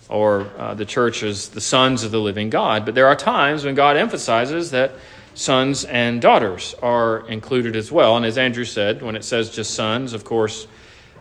or 0.10 0.48
uh, 0.58 0.74
the 0.74 0.86
church 0.86 1.24
is 1.24 1.50
the 1.50 1.62
sons 1.62 2.04
of 2.04 2.12
the 2.12 2.20
living 2.20 2.50
God. 2.50 2.86
But 2.86 2.96
there 2.96 3.08
are 3.08 3.16
times 3.16 3.66
when 3.66 3.76
God 3.76 3.98
emphasizes 3.98 4.72
that 4.72 4.92
sons 5.34 5.84
and 5.86 6.22
daughters 6.22 6.76
are 6.82 7.28
included 7.28 7.76
as 7.76 7.92
well. 7.92 8.18
And 8.18 8.26
as 8.26 8.38
Andrew 8.38 8.66
said, 8.66 9.02
when 9.02 9.16
it 9.16 9.24
says 9.24 9.50
just 9.50 9.74
sons, 9.74 10.14
of 10.14 10.24
course, 10.24 10.68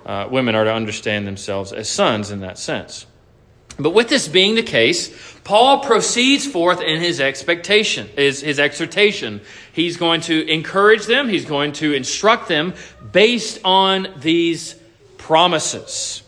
uh, 0.07 0.29
women 0.31 0.55
are 0.55 0.65
to 0.65 0.73
understand 0.73 1.27
themselves 1.27 1.73
as 1.73 1.89
sons 1.89 2.31
in 2.31 2.41
that 2.41 2.59
sense. 2.59 3.07
But 3.79 3.91
with 3.91 4.09
this 4.09 4.29
being 4.29 4.55
the 4.55 4.63
case, 4.63 5.34
Paul 5.45 5.81
proceeds 5.81 6.47
forth 6.47 6.81
in 6.81 7.01
his 7.01 7.21
expectation, 7.21 8.09
his, 8.17 8.41
his 8.41 8.59
exhortation. 8.59 9.43
He's 9.73 9.99
going 9.99 10.23
to 10.23 10.51
encourage 10.51 11.05
them, 11.05 11.29
he's 11.29 11.45
going 11.45 11.73
to 11.75 11.93
instruct 11.93 12.49
them 12.49 12.73
based 13.13 13.61
on 13.63 14.09
these 14.17 14.75
promises. 15.19 16.23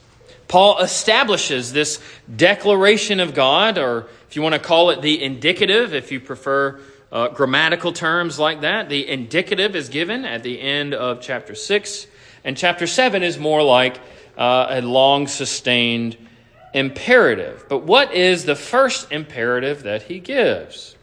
Paul 0.49 0.78
establishes 0.78 1.73
this 1.73 2.00
declaration 2.35 3.18
of 3.18 3.35
God, 3.35 3.78
or 3.78 4.06
if 4.28 4.37
you 4.37 4.42
want 4.42 4.54
to 4.54 4.61
call 4.61 4.90
it 4.90 5.00
the 5.00 5.23
indicative, 5.23 5.94
if 5.94 6.12
you 6.12 6.20
prefer 6.20 6.78
uh, 7.11 7.28
grammatical 7.28 7.92
terms 7.92 8.38
like 8.38 8.61
that, 8.61 8.88
the 8.90 9.08
indicative 9.08 9.75
is 9.75 9.88
given 9.88 10.25
at 10.25 10.42
the 10.42 10.61
end 10.61 10.92
of 10.92 11.23
chapter 11.23 11.54
6. 11.54 12.06
And 12.44 12.56
chapter 12.56 12.87
7 12.87 13.23
is 13.23 13.38
more 13.38 13.62
like 13.62 13.99
uh, 14.37 14.66
a 14.68 14.82
long 14.82 15.26
sustained 15.26 16.16
imperative. 16.76 17.64
But 17.68 17.85
what 17.85 18.12
is 18.12 18.45
the 18.45 18.54
first 18.54 19.11
imperative 19.11 19.85
that 19.85 20.02
he 20.02 20.21
gives? 20.21 20.95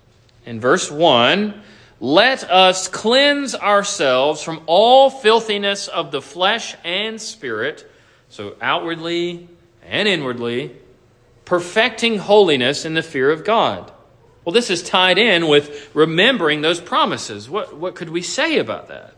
In 0.46 0.60
verse 0.60 0.92
1, 0.92 1.62
let 2.00 2.50
us 2.50 2.88
cleanse 2.88 3.56
ourselves 3.56 4.44
from 4.44 4.62
all 4.68 5.10
filthiness 5.10 5.88
of 5.88 6.12
the 6.12 6.22
flesh 6.22 6.76
and 6.84 7.20
spirit 7.20 7.90
so, 8.30 8.56
outwardly 8.62 9.48
and 9.84 10.08
inwardly, 10.08 10.76
perfecting 11.46 12.18
holiness 12.18 12.86
in 12.86 12.94
the 12.94 13.04
fear 13.04 13.30
of 13.30 13.44
God. 13.44 13.92
Well, 14.46 14.54
this 14.54 14.70
is 14.70 14.84
tied 14.84 15.18
in 15.18 15.48
with 15.48 15.90
remembering 15.96 16.62
those 16.62 16.82
promises. 16.82 17.50
What, 17.50 17.78
what 17.78 17.96
could 17.96 18.10
we 18.10 18.22
say 18.22 18.58
about 18.58 18.90
that? 18.90 19.16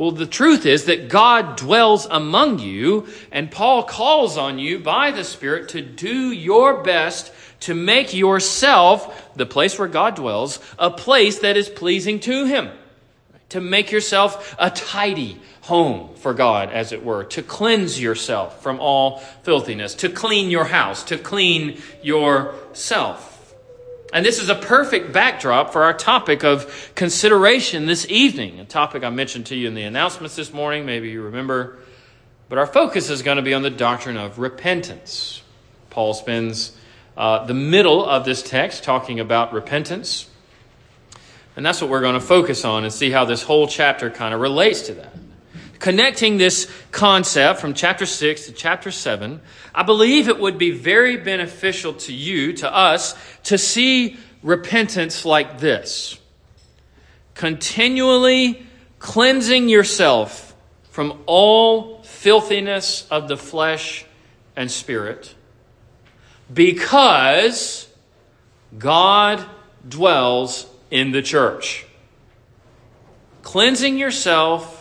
Well, 0.00 0.12
the 0.12 0.24
truth 0.24 0.64
is 0.64 0.86
that 0.86 1.10
God 1.10 1.56
dwells 1.56 2.06
among 2.06 2.58
you, 2.58 3.06
and 3.30 3.50
Paul 3.50 3.82
calls 3.82 4.38
on 4.38 4.58
you 4.58 4.78
by 4.78 5.10
the 5.10 5.24
Spirit 5.24 5.68
to 5.68 5.82
do 5.82 6.32
your 6.32 6.82
best 6.82 7.30
to 7.60 7.74
make 7.74 8.14
yourself, 8.14 9.36
the 9.36 9.44
place 9.44 9.78
where 9.78 9.88
God 9.88 10.14
dwells, 10.14 10.58
a 10.78 10.90
place 10.90 11.40
that 11.40 11.58
is 11.58 11.68
pleasing 11.68 12.18
to 12.20 12.46
Him. 12.46 12.70
To 13.50 13.60
make 13.60 13.92
yourself 13.92 14.56
a 14.58 14.70
tidy, 14.70 15.38
home 15.60 16.14
for 16.14 16.32
God, 16.32 16.70
as 16.70 16.92
it 16.92 17.04
were, 17.04 17.24
to 17.24 17.42
cleanse 17.42 18.00
yourself 18.00 18.62
from 18.62 18.80
all 18.80 19.18
filthiness, 19.42 19.94
to 19.96 20.08
clean 20.08 20.50
your 20.50 20.64
house, 20.64 21.04
to 21.04 21.18
clean 21.18 21.78
yourself. 22.02 23.29
And 24.12 24.26
this 24.26 24.40
is 24.40 24.48
a 24.48 24.54
perfect 24.54 25.12
backdrop 25.12 25.72
for 25.72 25.84
our 25.84 25.92
topic 25.92 26.42
of 26.42 26.92
consideration 26.94 27.86
this 27.86 28.08
evening, 28.08 28.58
a 28.58 28.64
topic 28.64 29.04
I 29.04 29.10
mentioned 29.10 29.46
to 29.46 29.56
you 29.56 29.68
in 29.68 29.74
the 29.74 29.82
announcements 29.82 30.34
this 30.34 30.52
morning, 30.52 30.84
maybe 30.84 31.10
you 31.10 31.22
remember. 31.22 31.78
But 32.48 32.58
our 32.58 32.66
focus 32.66 33.08
is 33.10 33.22
going 33.22 33.36
to 33.36 33.42
be 33.42 33.54
on 33.54 33.62
the 33.62 33.70
doctrine 33.70 34.16
of 34.16 34.38
repentance. 34.38 35.42
Paul 35.90 36.14
spends 36.14 36.76
uh, 37.16 37.44
the 37.44 37.54
middle 37.54 38.04
of 38.04 38.24
this 38.24 38.42
text 38.42 38.82
talking 38.82 39.20
about 39.20 39.52
repentance. 39.52 40.28
And 41.54 41.64
that's 41.64 41.80
what 41.80 41.90
we're 41.90 42.00
going 42.00 42.14
to 42.14 42.20
focus 42.20 42.64
on 42.64 42.84
and 42.84 42.92
see 42.92 43.10
how 43.10 43.24
this 43.24 43.42
whole 43.42 43.68
chapter 43.68 44.10
kind 44.10 44.34
of 44.34 44.40
relates 44.40 44.82
to 44.82 44.94
that 44.94 45.14
connecting 45.80 46.36
this 46.36 46.70
concept 46.92 47.60
from 47.60 47.74
chapter 47.74 48.06
6 48.06 48.46
to 48.46 48.52
chapter 48.52 48.92
7, 48.92 49.40
I 49.74 49.82
believe 49.82 50.28
it 50.28 50.38
would 50.38 50.58
be 50.58 50.70
very 50.70 51.16
beneficial 51.16 51.94
to 51.94 52.12
you, 52.12 52.52
to 52.54 52.72
us, 52.72 53.16
to 53.44 53.58
see 53.58 54.16
repentance 54.42 55.24
like 55.24 55.58
this 55.58 56.16
continually 57.34 58.66
cleansing 58.98 59.70
yourself 59.70 60.54
from 60.90 61.22
all 61.24 62.02
filthiness 62.02 63.08
of 63.10 63.28
the 63.28 63.36
flesh 63.36 64.04
and 64.56 64.70
spirit 64.70 65.34
because 66.52 67.88
God 68.76 69.42
dwells 69.88 70.66
in 70.90 71.12
the 71.12 71.22
church. 71.22 71.86
Cleansing 73.42 73.96
yourself 73.96 74.79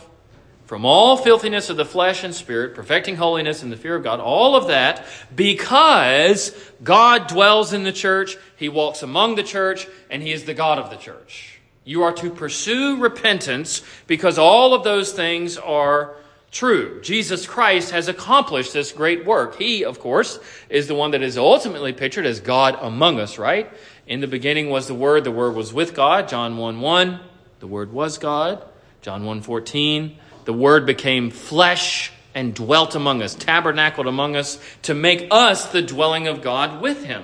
from 0.70 0.86
all 0.86 1.18
filthiness 1.18 1.72
of 1.72 1.78
the 1.78 1.84
flesh 1.84 2.24
and 2.24 2.36
spirit, 2.36 2.76
perfecting 2.76 3.16
holiness 3.16 3.64
in 3.64 3.72
the 3.72 3.76
fear 3.76 3.96
of 3.96 4.04
God, 4.04 4.20
all 4.20 4.56
of 4.56 4.68
that 4.68 5.04
because 5.36 6.52
God 6.84 7.26
dwells 7.26 7.74
in 7.74 7.82
the 7.82 7.92
church, 7.92 8.38
He 8.56 8.70
walks 8.70 9.02
among 9.02 9.34
the 9.34 9.42
church, 9.42 9.88
and 10.12 10.22
He 10.22 10.32
is 10.32 10.46
the 10.46 10.54
God 10.54 10.78
of 10.78 10.92
the 10.92 10.96
church. 10.96 11.60
You 11.86 12.04
are 12.04 12.14
to 12.14 12.30
pursue 12.30 12.98
repentance 12.98 13.82
because 14.06 14.38
all 14.38 14.76
of 14.76 14.84
those 14.84 15.12
things 15.12 15.58
are 15.58 16.14
true. 16.52 17.02
Jesus 17.02 17.48
Christ 17.48 17.90
has 17.90 18.08
accomplished 18.08 18.72
this 18.72 18.92
great 18.92 19.26
work. 19.26 19.56
He, 19.56 19.84
of 19.84 20.00
course, 20.00 20.40
is 20.70 20.88
the 20.88 20.94
one 20.94 21.10
that 21.12 21.24
is 21.24 21.36
ultimately 21.36 21.94
pictured 21.94 22.28
as 22.28 22.42
God 22.42 22.78
among 22.80 23.20
us, 23.20 23.40
right? 23.40 23.72
In 24.06 24.20
the 24.20 24.28
beginning 24.28 24.70
was 24.70 24.86
the 24.86 24.94
Word, 24.94 25.24
the 25.24 25.32
Word 25.32 25.56
was 25.56 25.74
with 25.74 25.96
God, 25.96 26.30
John 26.30 26.58
1 26.58 26.80
1. 26.80 27.20
The 27.60 27.68
Word 27.68 27.92
was 27.92 28.20
God, 28.20 28.64
John 29.02 29.26
1 29.26 29.42
14 29.42 30.20
the 30.50 30.54
Word 30.54 30.88
became 30.88 31.30
flesh 31.30 32.12
and 32.34 32.56
dwelt 32.56 32.96
among 32.96 33.22
us, 33.22 33.36
tabernacled 33.36 34.08
among 34.08 34.36
us, 34.36 34.58
to 34.82 34.96
make 34.96 35.28
us 35.30 35.68
the 35.68 35.84
dwelling 35.84 36.28
of 36.28 36.42
God 36.42 36.82
with 36.82 37.06
Him. 37.06 37.24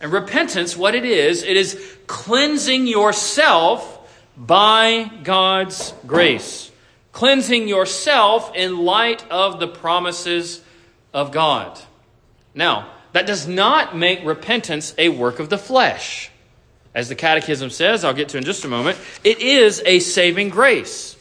And 0.00 0.12
repentance, 0.12 0.76
what 0.76 0.94
it 0.94 1.04
is, 1.04 1.42
it 1.42 1.56
is 1.56 1.96
cleansing 2.06 2.86
yourself 2.86 4.08
by 4.36 5.10
God's 5.24 5.94
grace. 6.06 6.70
Cleansing 7.10 7.66
yourself 7.66 8.52
in 8.54 8.84
light 8.84 9.28
of 9.28 9.58
the 9.58 9.66
promises 9.66 10.62
of 11.12 11.32
God. 11.32 11.76
Now, 12.54 12.88
that 13.14 13.26
does 13.26 13.48
not 13.48 13.96
make 13.96 14.24
repentance 14.24 14.94
a 14.96 15.08
work 15.08 15.40
of 15.40 15.48
the 15.48 15.58
flesh. 15.58 16.30
As 16.94 17.08
the 17.08 17.16
Catechism 17.16 17.70
says, 17.70 18.04
I'll 18.04 18.14
get 18.14 18.28
to 18.28 18.38
in 18.38 18.44
just 18.44 18.64
a 18.64 18.68
moment, 18.68 18.96
it 19.24 19.40
is 19.40 19.82
a 19.84 19.98
saving 19.98 20.50
grace. 20.50 21.15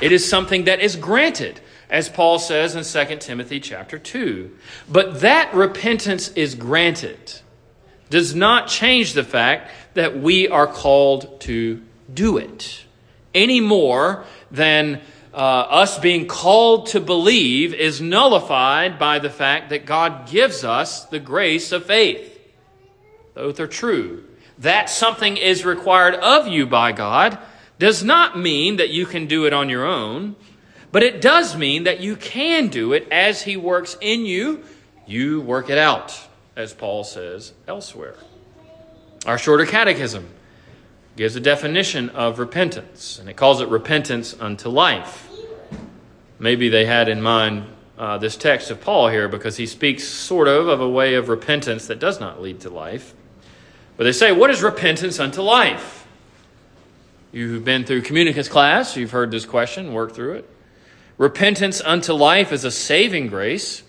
It 0.00 0.12
is 0.12 0.28
something 0.28 0.64
that 0.64 0.80
is 0.80 0.96
granted, 0.96 1.60
as 1.90 2.08
Paul 2.08 2.38
says 2.38 2.74
in 2.74 3.06
2 3.08 3.16
Timothy 3.16 3.60
chapter 3.60 3.98
2. 3.98 4.56
But 4.88 5.20
that 5.20 5.52
repentance 5.54 6.28
is 6.30 6.54
granted 6.54 7.40
does 8.10 8.34
not 8.34 8.68
change 8.68 9.14
the 9.14 9.24
fact 9.24 9.70
that 9.94 10.18
we 10.18 10.46
are 10.48 10.66
called 10.66 11.40
to 11.40 11.82
do 12.12 12.36
it 12.36 12.84
any 13.34 13.60
more 13.60 14.24
than 14.50 15.00
uh, 15.32 15.36
us 15.36 15.98
being 15.98 16.26
called 16.26 16.88
to 16.88 17.00
believe 17.00 17.72
is 17.72 18.00
nullified 18.00 18.98
by 18.98 19.18
the 19.18 19.30
fact 19.30 19.70
that 19.70 19.86
God 19.86 20.28
gives 20.28 20.62
us 20.62 21.06
the 21.06 21.18
grace 21.18 21.72
of 21.72 21.86
faith. 21.86 22.38
Both 23.34 23.58
are 23.60 23.66
true. 23.66 24.24
That 24.58 24.90
something 24.90 25.38
is 25.38 25.64
required 25.64 26.14
of 26.16 26.46
you 26.46 26.66
by 26.66 26.92
God 26.92 27.38
does 27.82 28.04
not 28.04 28.38
mean 28.38 28.76
that 28.76 28.90
you 28.90 29.04
can 29.04 29.26
do 29.26 29.44
it 29.44 29.52
on 29.52 29.68
your 29.68 29.84
own, 29.84 30.36
but 30.92 31.02
it 31.02 31.20
does 31.20 31.56
mean 31.56 31.82
that 31.82 31.98
you 31.98 32.14
can 32.14 32.68
do 32.68 32.92
it 32.92 33.08
as 33.10 33.42
He 33.42 33.56
works 33.56 33.96
in 34.00 34.24
you. 34.24 34.62
You 35.04 35.40
work 35.40 35.68
it 35.68 35.78
out, 35.78 36.16
as 36.54 36.72
Paul 36.72 37.02
says 37.02 37.54
elsewhere. 37.66 38.14
Our 39.26 39.36
shorter 39.36 39.66
catechism 39.66 40.28
gives 41.16 41.34
a 41.34 41.40
definition 41.40 42.08
of 42.10 42.38
repentance, 42.38 43.18
and 43.18 43.28
it 43.28 43.34
calls 43.34 43.60
it 43.60 43.68
repentance 43.68 44.36
unto 44.38 44.68
life. 44.68 45.28
Maybe 46.38 46.68
they 46.68 46.86
had 46.86 47.08
in 47.08 47.20
mind 47.20 47.64
uh, 47.98 48.16
this 48.16 48.36
text 48.36 48.70
of 48.70 48.80
Paul 48.80 49.08
here 49.08 49.26
because 49.26 49.56
he 49.56 49.66
speaks 49.66 50.04
sort 50.04 50.46
of 50.46 50.68
of 50.68 50.80
a 50.80 50.88
way 50.88 51.14
of 51.14 51.28
repentance 51.28 51.88
that 51.88 51.98
does 51.98 52.20
not 52.20 52.40
lead 52.40 52.60
to 52.60 52.70
life. 52.70 53.12
But 53.96 54.04
they 54.04 54.12
say, 54.12 54.30
What 54.30 54.50
is 54.50 54.62
repentance 54.62 55.18
unto 55.18 55.42
life? 55.42 56.01
You've 57.32 57.64
been 57.64 57.84
through 57.84 58.02
communicants 58.02 58.50
class, 58.50 58.94
you've 58.94 59.10
heard 59.10 59.30
this 59.30 59.46
question, 59.46 59.94
worked 59.94 60.14
through 60.14 60.34
it. 60.34 60.50
Repentance 61.16 61.80
unto 61.80 62.12
life 62.12 62.52
is 62.52 62.64
a 62.64 62.70
saving 62.70 63.28
grace 63.28 63.82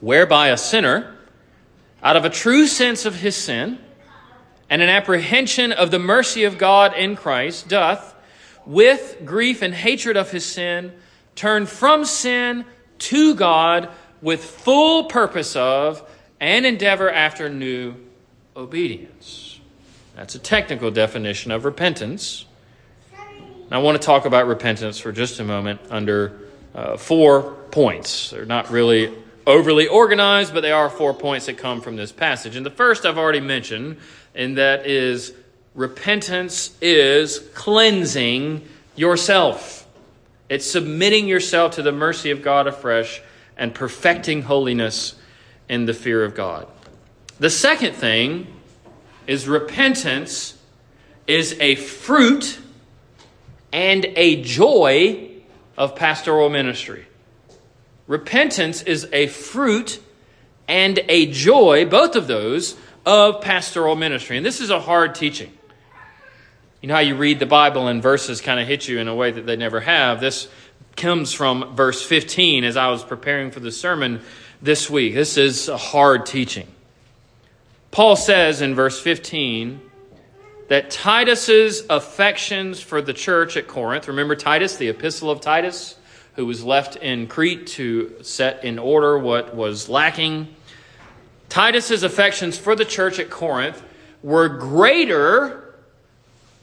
whereby 0.00 0.48
a 0.48 0.58
sinner, 0.58 1.16
out 2.02 2.16
of 2.16 2.26
a 2.26 2.30
true 2.30 2.66
sense 2.66 3.06
of 3.06 3.16
his 3.16 3.34
sin 3.34 3.78
and 4.68 4.82
an 4.82 4.90
apprehension 4.90 5.72
of 5.72 5.90
the 5.90 5.98
mercy 5.98 6.44
of 6.44 6.58
God 6.58 6.94
in 6.94 7.16
Christ, 7.16 7.68
doth, 7.68 8.14
with 8.66 9.22
grief 9.24 9.62
and 9.62 9.74
hatred 9.74 10.18
of 10.18 10.30
his 10.30 10.44
sin, 10.44 10.92
turn 11.34 11.64
from 11.64 12.04
sin 12.04 12.66
to 12.98 13.34
God 13.34 13.88
with 14.20 14.44
full 14.44 15.04
purpose 15.04 15.56
of 15.56 16.06
and 16.40 16.66
endeavor 16.66 17.10
after 17.10 17.48
new 17.48 17.94
obedience. 18.54 19.43
That's 20.16 20.34
a 20.34 20.38
technical 20.38 20.90
definition 20.90 21.50
of 21.50 21.64
repentance. 21.64 22.44
I 23.70 23.78
want 23.78 24.00
to 24.00 24.04
talk 24.04 24.24
about 24.24 24.46
repentance 24.46 24.98
for 24.98 25.10
just 25.10 25.40
a 25.40 25.44
moment 25.44 25.80
under 25.90 26.38
uh, 26.74 26.96
four 26.96 27.52
points. 27.70 28.30
They're 28.30 28.44
not 28.44 28.70
really 28.70 29.12
overly 29.46 29.88
organized, 29.88 30.54
but 30.54 30.60
they 30.60 30.70
are 30.70 30.88
four 30.88 31.14
points 31.14 31.46
that 31.46 31.58
come 31.58 31.80
from 31.80 31.96
this 31.96 32.12
passage. 32.12 32.56
And 32.56 32.64
the 32.64 32.70
first 32.70 33.04
I've 33.04 33.18
already 33.18 33.40
mentioned, 33.40 33.96
and 34.34 34.58
that 34.58 34.86
is 34.86 35.32
repentance 35.74 36.76
is 36.80 37.40
cleansing 37.54 38.66
yourself. 38.94 39.86
It's 40.48 40.70
submitting 40.70 41.26
yourself 41.26 41.72
to 41.72 41.82
the 41.82 41.92
mercy 41.92 42.30
of 42.30 42.42
God 42.42 42.66
afresh 42.66 43.20
and 43.56 43.74
perfecting 43.74 44.42
holiness 44.42 45.14
in 45.68 45.86
the 45.86 45.94
fear 45.94 46.24
of 46.24 46.34
God. 46.34 46.68
The 47.38 47.50
second 47.50 47.94
thing 47.94 48.46
is 49.26 49.48
repentance 49.48 50.58
is 51.26 51.56
a 51.60 51.74
fruit 51.76 52.58
and 53.72 54.06
a 54.16 54.42
joy 54.42 55.30
of 55.76 55.96
pastoral 55.96 56.48
ministry. 56.50 57.06
Repentance 58.06 58.82
is 58.82 59.08
a 59.12 59.26
fruit 59.26 60.00
and 60.68 61.00
a 61.08 61.26
joy, 61.26 61.86
both 61.86 62.16
of 62.16 62.26
those, 62.26 62.76
of 63.06 63.40
pastoral 63.40 63.96
ministry. 63.96 64.36
And 64.36 64.44
this 64.44 64.60
is 64.60 64.70
a 64.70 64.80
hard 64.80 65.14
teaching. 65.14 65.52
You 66.80 66.88
know 66.88 66.94
how 66.94 67.00
you 67.00 67.16
read 67.16 67.38
the 67.38 67.46
Bible 67.46 67.88
and 67.88 68.02
verses 68.02 68.42
kind 68.42 68.60
of 68.60 68.66
hit 68.66 68.86
you 68.88 68.98
in 68.98 69.08
a 69.08 69.14
way 69.14 69.30
that 69.30 69.46
they 69.46 69.56
never 69.56 69.80
have? 69.80 70.20
This 70.20 70.48
comes 70.96 71.32
from 71.32 71.74
verse 71.74 72.04
15 72.04 72.64
as 72.64 72.76
I 72.76 72.88
was 72.88 73.02
preparing 73.02 73.50
for 73.50 73.60
the 73.60 73.72
sermon 73.72 74.20
this 74.60 74.90
week. 74.90 75.14
This 75.14 75.38
is 75.38 75.68
a 75.68 75.78
hard 75.78 76.26
teaching. 76.26 76.68
Paul 77.94 78.16
says 78.16 78.60
in 78.60 78.74
verse 78.74 79.00
15 79.00 79.80
that 80.66 80.90
Titus's 80.90 81.86
affections 81.88 82.80
for 82.80 83.00
the 83.00 83.12
church 83.12 83.56
at 83.56 83.68
Corinth, 83.68 84.08
remember 84.08 84.34
Titus, 84.34 84.76
the 84.76 84.88
epistle 84.88 85.30
of 85.30 85.40
Titus, 85.40 85.94
who 86.34 86.44
was 86.44 86.64
left 86.64 86.96
in 86.96 87.28
Crete 87.28 87.68
to 87.68 88.16
set 88.22 88.64
in 88.64 88.80
order 88.80 89.16
what 89.16 89.54
was 89.54 89.88
lacking. 89.88 90.48
Titus's 91.48 92.02
affections 92.02 92.58
for 92.58 92.74
the 92.74 92.84
church 92.84 93.20
at 93.20 93.30
Corinth 93.30 93.80
were 94.24 94.48
greater 94.48 95.76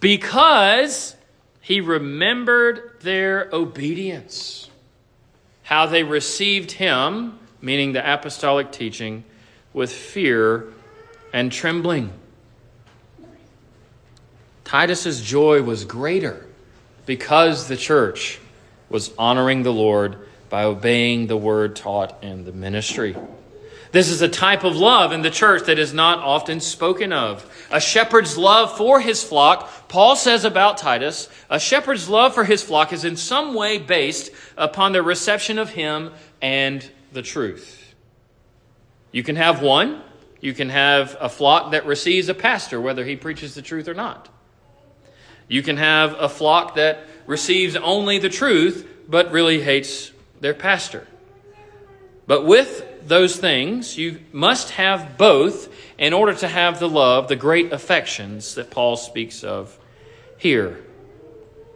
because 0.02 1.16
he 1.62 1.80
remembered 1.80 2.98
their 3.04 3.48
obedience, 3.54 4.70
how 5.64 5.86
they 5.86 6.04
received 6.04 6.74
him, 6.74 7.40
meaning 7.62 7.94
the 7.94 8.14
apostolic 8.14 8.74
teaching, 8.74 9.24
with 9.72 9.94
fear 9.94 10.68
and 11.34 11.52
trembling. 11.52 12.12
Titus's 14.64 15.22
joy 15.22 15.62
was 15.62 15.86
greater 15.86 16.46
because 17.06 17.68
the 17.68 17.78
church 17.78 18.40
was 18.90 19.12
honoring 19.18 19.64
the 19.64 19.74
Lord 19.74 20.18
by 20.50 20.64
obeying 20.64 21.28
the 21.28 21.38
word 21.38 21.76
taught 21.76 22.24
in 22.24 22.46
the 22.46 22.52
ministry. 22.52 23.16
This 23.92 24.08
is 24.08 24.22
a 24.22 24.30
type 24.30 24.64
of 24.64 24.78
love 24.78 25.12
in 25.12 25.22
the 25.22 25.30
church 25.30 25.66
that 25.66 25.78
is 25.78 25.94
not 25.94 26.20
often 26.20 26.62
spoken 26.62 27.12
of. 27.12 27.46
A 27.72 27.82
shepherd's 27.82 28.38
love 28.38 28.78
for 28.78 29.02
his 29.02 29.22
flock, 29.22 29.90
Paul 29.90 30.16
says 30.16 30.46
about 30.46 30.78
Titus, 30.78 31.28
a 31.50 31.60
shepherd's 31.60 32.08
love 32.08 32.34
for 32.34 32.46
his 32.46 32.64
flock 32.64 32.94
is 32.94 33.04
in 33.04 33.18
some 33.18 33.54
way 33.54 33.78
based 33.78 34.32
upon 34.58 34.94
the 34.94 35.04
reception 35.04 35.60
of 35.60 35.72
him 35.72 36.12
and 36.42 36.90
the 37.12 37.22
truth. 37.22 37.94
You 39.12 39.24
can 39.24 39.36
have 39.36 39.62
one, 39.62 40.02
you 40.42 40.54
can 40.54 40.70
have 40.70 41.16
a 41.20 41.30
flock 41.30 41.72
that 41.72 41.86
receives 41.86 42.28
a 42.28 42.34
pastor, 42.34 42.82
whether 42.82 43.06
he 43.06 43.16
preaches 43.16 43.56
the 43.56 43.62
truth 43.62 43.88
or 43.88 43.94
not. 43.94 44.28
You 45.48 45.62
can 45.62 45.78
have 45.78 46.16
a 46.20 46.28
flock 46.28 46.76
that 46.76 47.06
receives 47.28 47.76
only 47.76 48.18
the 48.18 48.30
truth, 48.30 48.88
but 49.08 49.32
really 49.32 49.62
hates 49.62 50.12
their 50.40 50.54
pastor. 50.54 51.08
But 52.26 52.46
with 52.46 53.08
those 53.08 53.36
things, 53.36 53.98
you 53.98 54.22
must 54.32 54.72
have 54.72 55.18
both 55.18 55.74
in 55.98 56.14
order 56.14 56.34
to 56.36 56.48
have 56.48 56.80
the 56.80 56.90
love, 56.90 57.28
the 57.28 57.36
great 57.36 57.72
affections 57.72 58.56
that 58.56 58.72
Paul 58.72 58.96
speaks 58.96 59.44
of 59.44 59.78
here. 60.38 60.84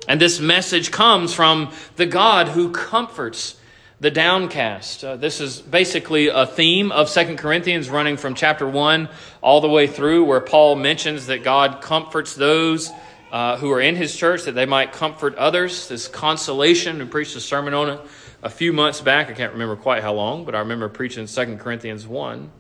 And 0.08 0.22
this 0.22 0.40
message 0.40 0.92
comes 0.92 1.34
from 1.34 1.72
the 1.96 2.06
God 2.06 2.50
who 2.50 2.72
comforts 2.72 3.58
the 4.00 4.12
downcast. 4.12 5.04
Uh, 5.04 5.16
this 5.16 5.40
is 5.40 5.62
basically 5.62 6.28
a 6.28 6.46
theme 6.46 6.92
of 6.92 7.10
Second 7.10 7.38
Corinthians 7.38 7.90
running 7.90 8.18
from 8.18 8.36
chapter 8.36 8.68
1 8.68 9.10
all 9.42 9.62
the 9.62 9.70
way 9.70 9.88
through, 9.88 10.26
where 10.26 10.42
Paul 10.42 10.76
mentions 10.76 11.28
that 11.28 11.44
God 11.44 11.82
comforts 11.82 12.36
those 12.36 12.92
uh, 13.32 13.58
who 13.58 13.72
are 13.72 13.82
in 13.82 13.96
his 13.96 14.16
church 14.16 14.44
that 14.44 14.54
they 14.54 14.66
might 14.66 14.92
comfort 14.92 15.36
others. 15.36 15.88
This 15.88 16.08
consolation, 16.08 17.00
we 17.00 17.06
preached 17.06 17.36
a 17.36 17.42
sermon 17.42 17.74
on 17.74 17.90
it 17.90 18.02
a 18.44 18.50
few 18.50 18.74
months 18.74 19.02
back. 19.02 19.30
I 19.30 19.34
can't 19.34 19.54
remember 19.54 19.76
quite 19.76 20.04
how 20.04 20.14
long, 20.14 20.46
but 20.46 20.56
I 20.56 20.60
remember 20.60 20.90
preaching 20.90 21.26
2 21.26 21.58
Corinthians 21.58 22.06
1. 22.06 22.52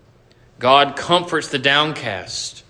God 0.57 0.95
comforts 0.95 1.49
the 1.49 1.59
downcast. 1.59 2.63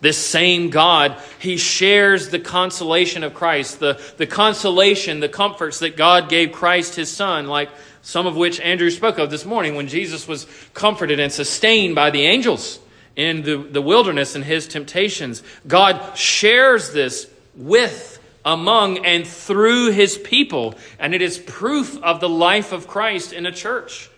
This 0.00 0.18
same 0.18 0.70
God, 0.70 1.18
He 1.38 1.56
shares 1.56 2.28
the 2.28 2.38
consolation 2.38 3.24
of 3.24 3.34
Christ, 3.34 3.80
the, 3.80 4.00
the 4.18 4.26
consolation, 4.26 5.20
the 5.20 5.28
comforts 5.28 5.78
that 5.78 5.96
God 5.96 6.28
gave 6.28 6.52
Christ 6.52 6.96
His 6.96 7.10
Son, 7.10 7.46
like 7.46 7.70
some 8.06 8.24
of 8.28 8.36
which 8.36 8.60
Andrew 8.60 8.88
spoke 8.90 9.18
of 9.18 9.30
this 9.30 9.44
morning 9.44 9.74
when 9.74 9.88
Jesus 9.88 10.28
was 10.28 10.46
comforted 10.74 11.18
and 11.18 11.32
sustained 11.32 11.96
by 11.96 12.10
the 12.10 12.24
angels 12.24 12.78
in 13.16 13.42
the, 13.42 13.56
the 13.56 13.82
wilderness 13.82 14.36
and 14.36 14.44
His 14.44 14.68
temptations. 14.68 15.42
God 15.66 16.16
shares 16.16 16.92
this 16.92 17.28
with 17.56 18.20
among 18.44 19.04
and 19.04 19.26
through 19.26 19.90
his 19.90 20.16
people, 20.16 20.76
and 21.00 21.16
it 21.16 21.20
is 21.20 21.36
proof 21.36 22.00
of 22.00 22.20
the 22.20 22.28
life 22.28 22.70
of 22.70 22.86
Christ 22.86 23.32
in 23.32 23.44
a 23.44 23.50
church. 23.50 24.08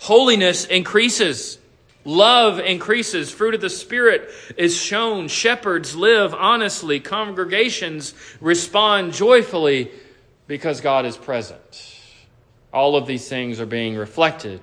Holiness 0.00 0.66
increases. 0.66 1.58
Love 2.04 2.58
increases. 2.58 3.30
Fruit 3.30 3.54
of 3.54 3.62
the 3.62 3.70
Spirit 3.70 4.28
is 4.58 4.76
shown. 4.76 5.28
Shepherds 5.28 5.96
live 5.96 6.34
honestly. 6.34 7.00
Congregations 7.00 8.12
respond 8.42 9.14
joyfully 9.14 9.92
because 10.46 10.82
God 10.82 11.06
is 11.06 11.16
present. 11.16 11.97
All 12.72 12.96
of 12.96 13.06
these 13.06 13.28
things 13.28 13.60
are 13.60 13.66
being 13.66 13.96
reflected 13.96 14.60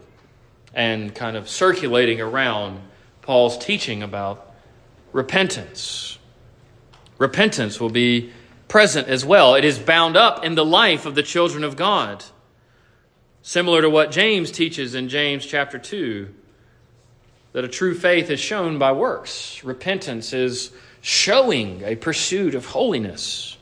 and 0.74 1.14
kind 1.16 1.38
of 1.38 1.50
circulating 1.50 2.22
around 2.22 2.82
Paul's 3.22 3.58
teaching 3.58 4.04
about 4.04 4.54
repentance. 5.12 6.20
Repentance 7.18 7.80
will 7.80 7.90
be 7.90 8.32
present 8.68 9.08
as 9.08 9.24
well. 9.24 9.56
It 9.56 9.64
is 9.64 9.80
bound 9.80 10.18
up 10.18 10.44
in 10.44 10.56
the 10.56 10.66
life 10.66 11.06
of 11.06 11.16
the 11.16 11.24
children 11.24 11.64
of 11.64 11.76
God. 11.76 12.24
Similar 13.42 13.82
to 13.84 13.90
what 13.90 14.12
James 14.12 14.52
teaches 14.52 14.96
in 14.96 15.08
James 15.08 15.46
chapter 15.46 15.80
2, 15.80 16.34
that 17.54 17.64
a 17.64 17.70
true 17.70 17.96
faith 17.96 18.30
is 18.30 18.40
shown 18.40 18.78
by 18.78 18.92
works. 18.92 19.64
Repentance 19.64 20.34
is 20.34 20.72
showing 21.00 21.82
a 21.84 21.96
pursuit 21.96 22.54
of 22.54 22.66
holiness. 22.66 23.55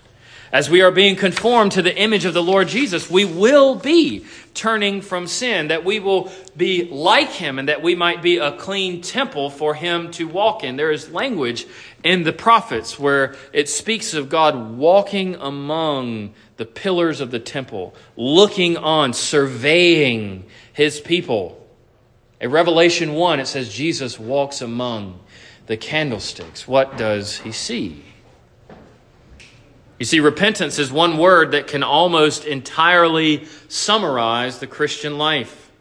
As 0.53 0.69
we 0.69 0.81
are 0.83 0.91
being 0.91 1.15
conformed 1.15 1.71
to 1.71 1.81
the 1.81 1.97
image 1.97 2.25
of 2.25 2.35
the 2.35 2.43
Lord 2.43 2.67
Jesus, 2.67 3.09
we 3.09 3.25
will 3.25 3.73
be 3.73 4.23
turning 4.53 5.01
from 5.01 5.25
sin, 5.25 5.69
that 5.69 5.83
we 5.83 5.99
will 5.99 6.31
be 6.55 6.85
like 6.91 7.31
him, 7.31 7.57
and 7.57 7.69
that 7.69 7.81
we 7.81 7.95
might 7.95 8.21
be 8.21 8.37
a 8.37 8.51
clean 8.51 9.01
temple 9.01 9.49
for 9.49 9.73
him 9.73 10.11
to 10.11 10.27
walk 10.27 10.63
in. 10.63 10.75
There 10.75 10.91
is 10.91 11.09
language 11.09 11.65
in 12.03 12.21
the 12.21 12.31
prophets 12.31 12.99
where 12.99 13.35
it 13.51 13.67
speaks 13.67 14.13
of 14.13 14.29
God 14.29 14.77
walking 14.77 15.33
among 15.35 16.35
the 16.57 16.67
pillars 16.67 17.19
of 17.19 17.31
the 17.31 17.39
temple, 17.39 17.95
looking 18.15 18.77
on, 18.77 19.13
surveying 19.13 20.45
his 20.71 21.01
people. 21.01 21.67
In 22.39 22.51
Revelation 22.51 23.13
1, 23.15 23.39
it 23.39 23.47
says 23.47 23.73
Jesus 23.73 24.19
walks 24.19 24.61
among 24.61 25.19
the 25.65 25.77
candlesticks. 25.77 26.67
What 26.67 26.95
does 26.95 27.39
he 27.39 27.51
see? 27.51 28.03
You 30.03 30.05
see, 30.05 30.19
repentance 30.19 30.79
is 30.79 30.91
one 30.91 31.17
word 31.17 31.51
that 31.51 31.67
can 31.67 31.81
almost 31.81 32.43
entirely 32.43 33.45
summarize 33.69 34.59
the 34.59 34.67
Christian 34.67 35.17
life. 35.17 35.71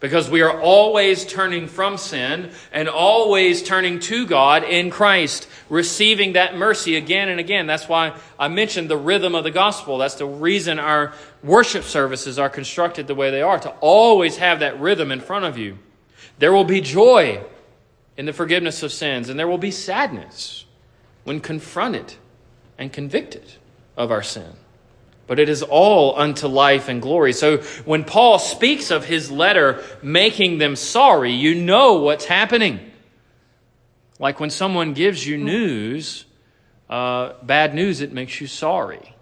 Because 0.00 0.28
we 0.28 0.42
are 0.42 0.60
always 0.60 1.24
turning 1.24 1.68
from 1.68 1.96
sin 1.96 2.50
and 2.72 2.88
always 2.88 3.62
turning 3.62 4.00
to 4.00 4.26
God 4.26 4.64
in 4.64 4.90
Christ, 4.90 5.46
receiving 5.68 6.32
that 6.32 6.56
mercy 6.56 6.96
again 6.96 7.28
and 7.28 7.38
again. 7.38 7.68
That's 7.68 7.88
why 7.88 8.18
I 8.40 8.48
mentioned 8.48 8.90
the 8.90 8.96
rhythm 8.96 9.36
of 9.36 9.44
the 9.44 9.52
gospel. 9.52 9.98
That's 9.98 10.16
the 10.16 10.26
reason 10.26 10.80
our 10.80 11.12
worship 11.44 11.84
services 11.84 12.40
are 12.40 12.50
constructed 12.50 13.06
the 13.06 13.14
way 13.14 13.30
they 13.30 13.42
are, 13.42 13.60
to 13.60 13.70
always 13.78 14.38
have 14.38 14.58
that 14.58 14.80
rhythm 14.80 15.12
in 15.12 15.20
front 15.20 15.44
of 15.44 15.56
you. 15.56 15.78
There 16.40 16.52
will 16.52 16.64
be 16.64 16.80
joy 16.80 17.40
in 18.16 18.26
the 18.26 18.32
forgiveness 18.32 18.82
of 18.82 18.90
sins, 18.90 19.28
and 19.28 19.38
there 19.38 19.46
will 19.46 19.58
be 19.58 19.70
sadness 19.70 20.64
when 21.22 21.38
confronted 21.38 22.16
and 22.80 22.92
convicted 22.92 23.44
of 23.96 24.10
our 24.10 24.22
sin. 24.22 24.52
But 25.28 25.38
it 25.38 25.48
is 25.48 25.62
all 25.62 26.18
unto 26.18 26.48
life 26.48 26.88
and 26.88 27.00
glory. 27.00 27.32
So 27.32 27.58
when 27.84 28.02
Paul 28.02 28.40
speaks 28.40 28.90
of 28.90 29.04
his 29.04 29.30
letter 29.30 29.84
making 30.02 30.58
them 30.58 30.74
sorry, 30.74 31.30
you 31.30 31.54
know 31.54 32.00
what's 32.00 32.24
happening. 32.24 32.80
Like 34.18 34.40
when 34.40 34.50
someone 34.50 34.92
gives 34.94 35.24
you 35.24 35.38
news, 35.38 36.24
uh, 36.88 37.34
bad 37.44 37.74
news, 37.74 38.00
it 38.00 38.12
makes 38.12 38.40
you 38.40 38.48
sorry. 38.48 39.14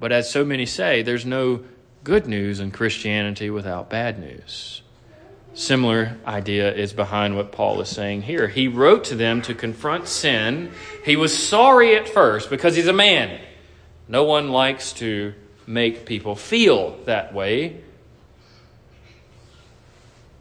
But 0.00 0.10
as 0.10 0.28
so 0.28 0.44
many 0.44 0.66
say, 0.66 1.02
there's 1.02 1.24
no 1.24 1.62
good 2.02 2.26
news 2.26 2.58
in 2.58 2.72
Christianity 2.72 3.50
without 3.50 3.88
bad 3.88 4.18
news. 4.18 4.82
Similar 5.54 6.16
idea 6.26 6.74
is 6.74 6.92
behind 6.92 7.36
what 7.36 7.52
Paul 7.52 7.80
is 7.80 7.88
saying 7.88 8.22
here. 8.22 8.48
He 8.48 8.66
wrote 8.66 9.04
to 9.04 9.14
them 9.14 9.40
to 9.42 9.54
confront 9.54 10.08
sin. 10.08 10.72
He 11.04 11.14
was 11.14 11.36
sorry 11.36 11.94
at 11.94 12.08
first 12.08 12.50
because 12.50 12.74
he's 12.74 12.88
a 12.88 12.92
man. 12.92 13.40
No 14.08 14.24
one 14.24 14.50
likes 14.50 14.92
to 14.94 15.32
make 15.66 16.06
people 16.06 16.34
feel 16.34 16.98
that 17.04 17.32
way. 17.32 17.80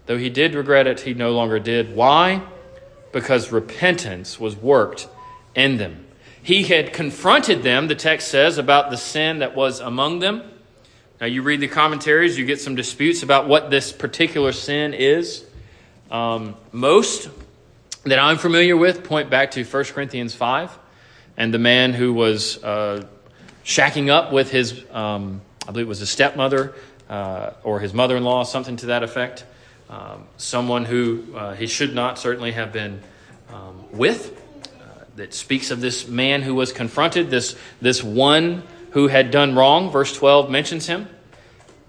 Though 0.08 0.18
he 0.18 0.30
did 0.30 0.56
regret 0.56 0.88
it, 0.88 1.02
he 1.02 1.14
no 1.14 1.32
longer 1.32 1.60
did. 1.60 1.96
Why? 1.96 2.42
Because 3.12 3.52
repentance 3.52 4.40
was 4.40 4.56
worked 4.56 5.08
in 5.56 5.78
them. 5.78 6.08
He 6.42 6.64
had 6.64 6.92
confronted 6.92 7.64
them, 7.64 7.88
the 7.88 7.96
text 7.96 8.28
says, 8.28 8.58
about 8.58 8.90
the 8.90 8.98
sin 8.98 9.40
that 9.40 9.56
was 9.56 9.80
among 9.80 10.20
them. 10.20 10.44
Now, 11.24 11.28
you 11.28 11.42
read 11.42 11.62
the 11.62 11.70
commentaries, 11.70 12.38
you 12.38 12.44
get 12.44 12.60
some 12.60 12.76
disputes 12.76 13.24
about 13.24 13.48
what 13.48 13.70
this 13.70 13.94
particular 13.94 14.52
sin 14.52 14.94
is. 14.94 15.46
Um, 16.12 16.58
most 16.74 17.30
that 18.04 18.20
I'm 18.20 18.38
familiar 18.38 18.76
with 18.76 19.06
point 19.06 19.30
back 19.30 19.52
to 19.52 19.64
1 19.64 19.84
Corinthians 19.86 20.36
5 20.36 20.78
and 21.38 21.54
the 21.54 21.60
man 21.60 21.94
who 21.94 22.14
was 22.14 22.62
uh, 22.62 23.06
shacking 23.64 24.10
up 24.10 24.34
with 24.34 24.52
his, 24.52 24.84
um, 24.92 25.40
I 25.66 25.72
believe 25.72 25.86
it 25.86 25.88
was 25.88 26.00
his 26.00 26.10
stepmother 26.10 26.76
uh, 27.08 27.52
or 27.64 27.80
his 27.80 27.94
mother 27.94 28.18
in 28.18 28.26
law, 28.26 28.44
something 28.44 28.76
to 28.76 28.88
that 28.88 29.02
effect. 29.02 29.46
Um, 29.90 30.26
someone 30.36 30.84
who 30.84 31.24
uh, 31.38 31.54
he 31.54 31.68
should 31.68 31.96
not 31.96 32.20
certainly 32.20 32.52
have 32.52 32.74
been 32.74 33.02
um, 33.48 33.86
with 33.94 34.42
that 35.16 35.34
speaks 35.34 35.72
of 35.72 35.80
this 35.80 36.08
man 36.08 36.42
who 36.42 36.56
was 36.56 36.74
confronted, 36.74 37.30
this, 37.30 37.56
this 37.82 38.04
one 38.04 38.64
who 38.94 39.08
had 39.08 39.32
done 39.32 39.56
wrong. 39.56 39.92
Verse 39.92 40.16
12 40.16 40.50
mentions 40.50 40.88
him, 40.88 41.08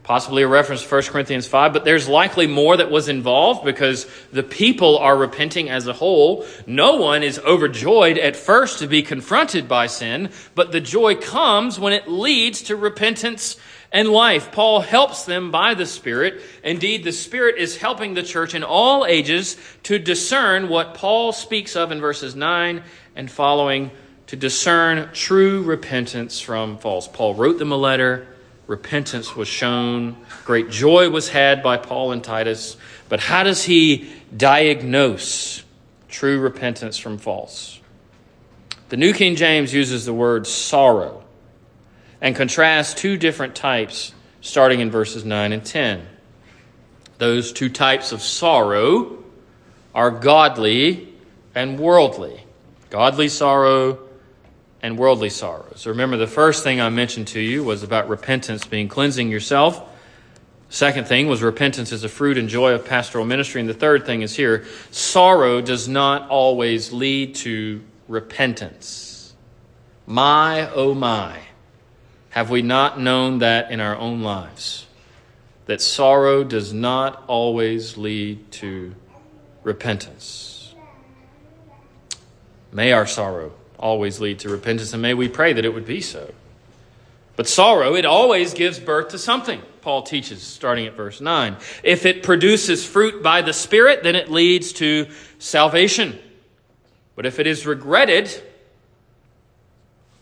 possibly 0.02 0.42
a 0.42 0.48
reference 0.48 0.82
to 0.82 0.94
1 0.94 1.02
Corinthians 1.04 1.46
5, 1.46 1.72
but 1.72 1.84
there's 1.84 2.08
likely 2.08 2.46
more 2.46 2.76
that 2.76 2.90
was 2.90 3.08
involved 3.08 3.64
because 3.64 4.06
the 4.32 4.42
people 4.42 4.98
are 4.98 5.16
repenting 5.16 5.70
as 5.70 5.86
a 5.86 5.92
whole. 5.92 6.46
No 6.66 6.96
one 6.96 7.22
is 7.22 7.38
overjoyed 7.38 8.18
at 8.18 8.36
first 8.36 8.78
to 8.80 8.86
be 8.86 9.02
confronted 9.02 9.68
by 9.68 9.86
sin, 9.86 10.30
but 10.54 10.72
the 10.72 10.80
joy 10.80 11.14
comes 11.14 11.78
when 11.78 11.92
it 11.92 12.08
leads 12.08 12.62
to 12.64 12.76
repentance 12.76 13.56
and 13.92 14.08
life. 14.08 14.50
Paul 14.50 14.80
helps 14.80 15.24
them 15.24 15.50
by 15.50 15.74
the 15.74 15.86
Spirit. 15.86 16.40
Indeed, 16.64 17.04
the 17.04 17.12
Spirit 17.12 17.58
is 17.58 17.76
helping 17.76 18.14
the 18.14 18.22
church 18.22 18.54
in 18.54 18.64
all 18.64 19.06
ages 19.06 19.56
to 19.84 19.98
discern 19.98 20.68
what 20.68 20.94
Paul 20.94 21.32
speaks 21.32 21.76
of 21.76 21.92
in 21.92 22.00
verses 22.00 22.34
9 22.34 22.82
and 23.14 23.30
following 23.30 23.90
to 24.26 24.36
discern 24.36 25.10
true 25.12 25.62
repentance 25.62 26.40
from 26.40 26.78
false. 26.78 27.08
Paul 27.08 27.34
wrote 27.34 27.58
them 27.58 27.72
a 27.72 27.76
letter. 27.76 28.26
Repentance 28.66 29.36
was 29.36 29.48
shown. 29.48 30.16
Great 30.44 30.70
joy 30.70 31.10
was 31.10 31.28
had 31.28 31.62
by 31.62 31.76
Paul 31.76 32.12
and 32.12 32.24
Titus. 32.24 32.76
But 33.08 33.20
how 33.20 33.42
does 33.42 33.64
he 33.64 34.10
diagnose 34.34 35.62
true 36.08 36.40
repentance 36.40 36.96
from 36.96 37.18
false? 37.18 37.80
The 38.88 38.96
New 38.96 39.12
King 39.12 39.36
James 39.36 39.74
uses 39.74 40.06
the 40.06 40.14
word 40.14 40.46
sorrow 40.46 41.24
and 42.20 42.34
contrasts 42.34 42.94
two 42.94 43.16
different 43.16 43.54
types 43.54 44.14
starting 44.40 44.80
in 44.80 44.90
verses 44.90 45.24
9 45.24 45.52
and 45.52 45.64
10. 45.64 46.06
Those 47.18 47.52
two 47.52 47.68
types 47.68 48.12
of 48.12 48.22
sorrow 48.22 49.22
are 49.94 50.10
godly 50.10 51.08
and 51.54 51.78
worldly. 51.78 52.44
Godly 52.90 53.28
sorrow 53.28 54.03
and 54.84 54.98
worldly 54.98 55.30
sorrows. 55.30 55.86
Remember, 55.86 56.18
the 56.18 56.26
first 56.26 56.62
thing 56.62 56.78
I 56.78 56.90
mentioned 56.90 57.28
to 57.28 57.40
you 57.40 57.64
was 57.64 57.82
about 57.82 58.06
repentance 58.06 58.66
being 58.66 58.86
cleansing 58.86 59.30
yourself. 59.30 59.82
Second 60.68 61.06
thing 61.06 61.26
was 61.26 61.40
repentance 61.40 61.90
is 61.90 62.04
a 62.04 62.08
fruit 62.10 62.36
and 62.36 62.50
joy 62.50 62.74
of 62.74 62.84
pastoral 62.84 63.24
ministry. 63.24 63.62
And 63.62 63.70
the 63.70 63.72
third 63.72 64.04
thing 64.04 64.20
is 64.20 64.36
here 64.36 64.66
sorrow 64.90 65.62
does 65.62 65.88
not 65.88 66.28
always 66.28 66.92
lead 66.92 67.34
to 67.36 67.82
repentance. 68.08 69.32
My, 70.06 70.68
oh 70.74 70.92
my. 70.92 71.38
Have 72.28 72.50
we 72.50 72.60
not 72.60 73.00
known 73.00 73.38
that 73.38 73.70
in 73.70 73.80
our 73.80 73.96
own 73.96 74.22
lives? 74.22 74.84
That 75.64 75.80
sorrow 75.80 76.44
does 76.44 76.74
not 76.74 77.24
always 77.26 77.96
lead 77.96 78.52
to 78.52 78.94
repentance. 79.62 80.74
May 82.70 82.92
our 82.92 83.06
sorrow 83.06 83.54
always 83.78 84.20
lead 84.20 84.40
to 84.40 84.48
repentance, 84.48 84.92
and 84.92 85.02
may 85.02 85.14
we 85.14 85.28
pray 85.28 85.52
that 85.52 85.64
it 85.64 85.74
would 85.74 85.86
be 85.86 86.00
so. 86.00 86.32
But 87.36 87.48
sorrow, 87.48 87.94
it 87.94 88.04
always 88.04 88.54
gives 88.54 88.78
birth 88.78 89.08
to 89.08 89.18
something, 89.18 89.60
Paul 89.80 90.02
teaches, 90.02 90.42
starting 90.42 90.86
at 90.86 90.94
verse 90.94 91.20
9. 91.20 91.56
If 91.82 92.06
it 92.06 92.22
produces 92.22 92.86
fruit 92.86 93.22
by 93.22 93.42
the 93.42 93.52
Spirit, 93.52 94.02
then 94.02 94.14
it 94.14 94.30
leads 94.30 94.72
to 94.74 95.08
salvation. 95.38 96.18
But 97.16 97.26
if 97.26 97.38
it 97.38 97.46
is 97.46 97.66
regretted, 97.66 98.30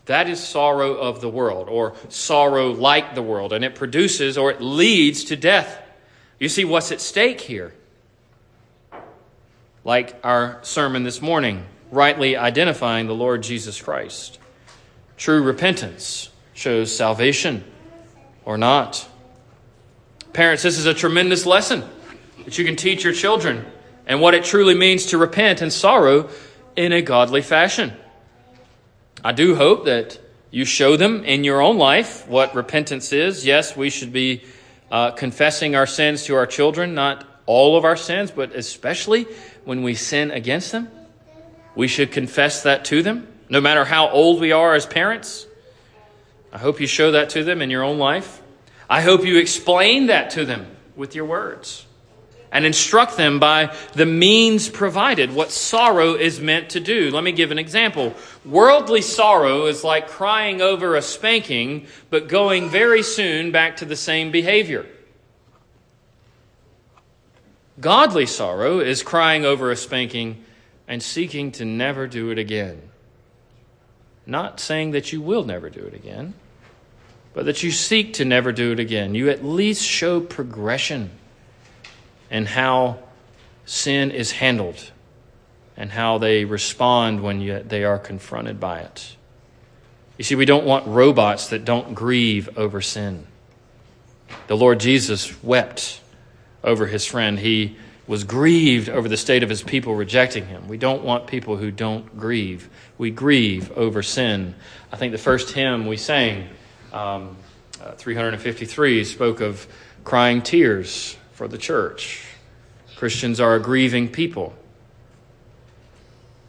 that 0.05 0.27
is 0.27 0.43
sorrow 0.43 0.95
of 0.95 1.21
the 1.21 1.29
world, 1.29 1.69
or 1.69 1.95
sorrow 2.09 2.71
like 2.71 3.15
the 3.15 3.21
world, 3.21 3.53
and 3.53 3.63
it 3.63 3.75
produces 3.75 4.37
or 4.37 4.51
it 4.51 4.61
leads 4.61 5.25
to 5.25 5.35
death. 5.35 5.81
You 6.39 6.49
see 6.49 6.65
what's 6.65 6.91
at 6.91 6.99
stake 6.99 7.39
here. 7.39 7.73
Like 9.85 10.19
our 10.23 10.59
sermon 10.63 11.03
this 11.03 11.21
morning, 11.21 11.65
rightly 11.93 12.35
identifying 12.35 13.07
the 13.07 13.15
Lord 13.15 13.43
Jesus 13.43 13.81
Christ. 13.81 14.39
True 15.17 15.43
repentance 15.43 16.29
shows 16.53 16.95
salvation 16.95 17.63
or 18.45 18.57
not. 18.57 19.07
Parents, 20.33 20.63
this 20.63 20.79
is 20.79 20.85
a 20.85 20.93
tremendous 20.93 21.45
lesson 21.45 21.83
that 22.45 22.57
you 22.57 22.65
can 22.65 22.75
teach 22.75 23.03
your 23.03 23.13
children 23.13 23.65
and 24.05 24.19
what 24.19 24.33
it 24.33 24.43
truly 24.43 24.73
means 24.73 25.07
to 25.07 25.17
repent 25.17 25.61
and 25.61 25.71
sorrow 25.71 26.29
in 26.75 26.91
a 26.91 27.01
godly 27.01 27.41
fashion. 27.41 27.93
I 29.23 29.31
do 29.31 29.55
hope 29.55 29.85
that 29.85 30.19
you 30.51 30.65
show 30.65 30.97
them 30.97 31.23
in 31.23 31.43
your 31.43 31.61
own 31.61 31.77
life 31.77 32.27
what 32.27 32.55
repentance 32.55 33.13
is. 33.13 33.45
Yes, 33.45 33.77
we 33.77 33.89
should 33.89 34.11
be 34.11 34.43
uh, 34.91 35.11
confessing 35.11 35.75
our 35.75 35.87
sins 35.87 36.25
to 36.25 36.35
our 36.35 36.45
children, 36.45 36.93
not 36.93 37.25
all 37.45 37.77
of 37.77 37.85
our 37.85 37.95
sins, 37.95 38.31
but 38.31 38.53
especially 38.53 39.25
when 39.63 39.83
we 39.83 39.95
sin 39.95 40.31
against 40.31 40.71
them. 40.71 40.89
We 41.75 41.87
should 41.87 42.11
confess 42.11 42.63
that 42.63 42.85
to 42.85 43.01
them, 43.01 43.27
no 43.49 43.61
matter 43.61 43.85
how 43.85 44.09
old 44.09 44.39
we 44.39 44.51
are 44.51 44.75
as 44.75 44.85
parents. 44.85 45.47
I 46.51 46.57
hope 46.59 46.79
you 46.79 46.87
show 46.87 47.11
that 47.11 47.29
to 47.31 47.43
them 47.43 47.61
in 47.61 47.69
your 47.69 47.83
own 47.83 47.97
life. 47.97 48.41
I 48.89 49.01
hope 49.01 49.25
you 49.25 49.37
explain 49.37 50.07
that 50.07 50.31
to 50.31 50.45
them 50.45 50.67
with 50.95 51.15
your 51.15 51.25
words 51.25 51.85
and 52.53 52.67
instruct 52.67 53.17
them 53.17 53.39
by 53.39 53.75
the 53.93 54.05
means 54.05 54.69
provided, 54.69 55.33
what 55.33 55.51
sorrow 55.51 56.13
is 56.13 56.39
meant 56.39 56.69
to 56.69 56.79
do. 56.79 57.09
Let 57.09 57.23
me 57.23 57.31
give 57.31 57.49
an 57.49 57.57
example. 57.57 58.13
Worldly 58.45 59.01
sorrow 59.01 59.65
is 59.65 59.83
like 59.83 60.07
crying 60.07 60.61
over 60.61 60.95
a 60.95 61.01
spanking, 61.01 61.87
but 62.11 62.29
going 62.29 62.69
very 62.69 63.01
soon 63.01 63.51
back 63.51 63.77
to 63.77 63.85
the 63.85 63.95
same 63.95 64.29
behavior. 64.29 64.85
Godly 67.79 68.27
sorrow 68.27 68.79
is 68.79 69.01
crying 69.01 69.45
over 69.45 69.71
a 69.71 69.75
spanking 69.75 70.45
and 70.87 71.01
seeking 71.01 71.51
to 71.53 71.65
never 71.65 72.07
do 72.07 72.29
it 72.29 72.37
again. 72.37 72.81
Not 74.25 74.59
saying 74.59 74.91
that 74.91 75.11
you 75.11 75.21
will 75.21 75.43
never 75.43 75.69
do 75.69 75.81
it 75.81 75.93
again, 75.93 76.33
but 77.33 77.45
that 77.45 77.63
you 77.63 77.71
seek 77.71 78.13
to 78.13 78.25
never 78.25 78.51
do 78.51 78.71
it 78.71 78.79
again. 78.79 79.15
You 79.15 79.29
at 79.29 79.43
least 79.43 79.83
show 79.83 80.21
progression 80.21 81.11
and 82.29 82.47
how 82.47 82.99
sin 83.65 84.11
is 84.11 84.31
handled 84.31 84.91
and 85.75 85.91
how 85.91 86.17
they 86.17 86.45
respond 86.45 87.21
when 87.21 87.41
you, 87.41 87.61
they 87.63 87.83
are 87.83 87.99
confronted 87.99 88.59
by 88.59 88.81
it. 88.81 89.15
You 90.17 90.23
see, 90.23 90.35
we 90.35 90.45
don't 90.45 90.65
want 90.65 90.87
robots 90.87 91.47
that 91.47 91.65
don't 91.65 91.95
grieve 91.95 92.57
over 92.57 92.81
sin. 92.81 93.25
The 94.47 94.55
Lord 94.55 94.79
Jesus 94.79 95.43
wept 95.43 96.01
over 96.63 96.85
his 96.85 97.05
friend. 97.05 97.39
He 97.39 97.77
was 98.05 98.23
grieved 98.23 98.89
over 98.89 99.07
the 99.07 99.17
state 99.17 99.43
of 99.43 99.49
his 99.49 99.63
people 99.63 99.95
rejecting 99.95 100.45
him. 100.45 100.67
We 100.67 100.77
don't 100.77 101.03
want 101.03 101.27
people 101.27 101.55
who 101.55 101.71
don't 101.71 102.17
grieve. 102.17 102.69
We 102.97 103.11
grieve 103.11 103.71
over 103.77 104.03
sin. 104.03 104.55
I 104.91 104.97
think 104.97 105.13
the 105.13 105.17
first 105.17 105.51
hymn 105.51 105.87
we 105.87 105.97
sang, 105.97 106.49
um, 106.91 107.37
uh, 107.81 107.91
353, 107.93 109.05
spoke 109.05 109.39
of 109.39 109.67
crying 110.03 110.41
tears 110.41 111.15
for 111.31 111.47
the 111.47 111.57
church. 111.57 112.25
Christians 112.97 113.39
are 113.39 113.55
a 113.55 113.59
grieving 113.59 114.09
people. 114.09 114.53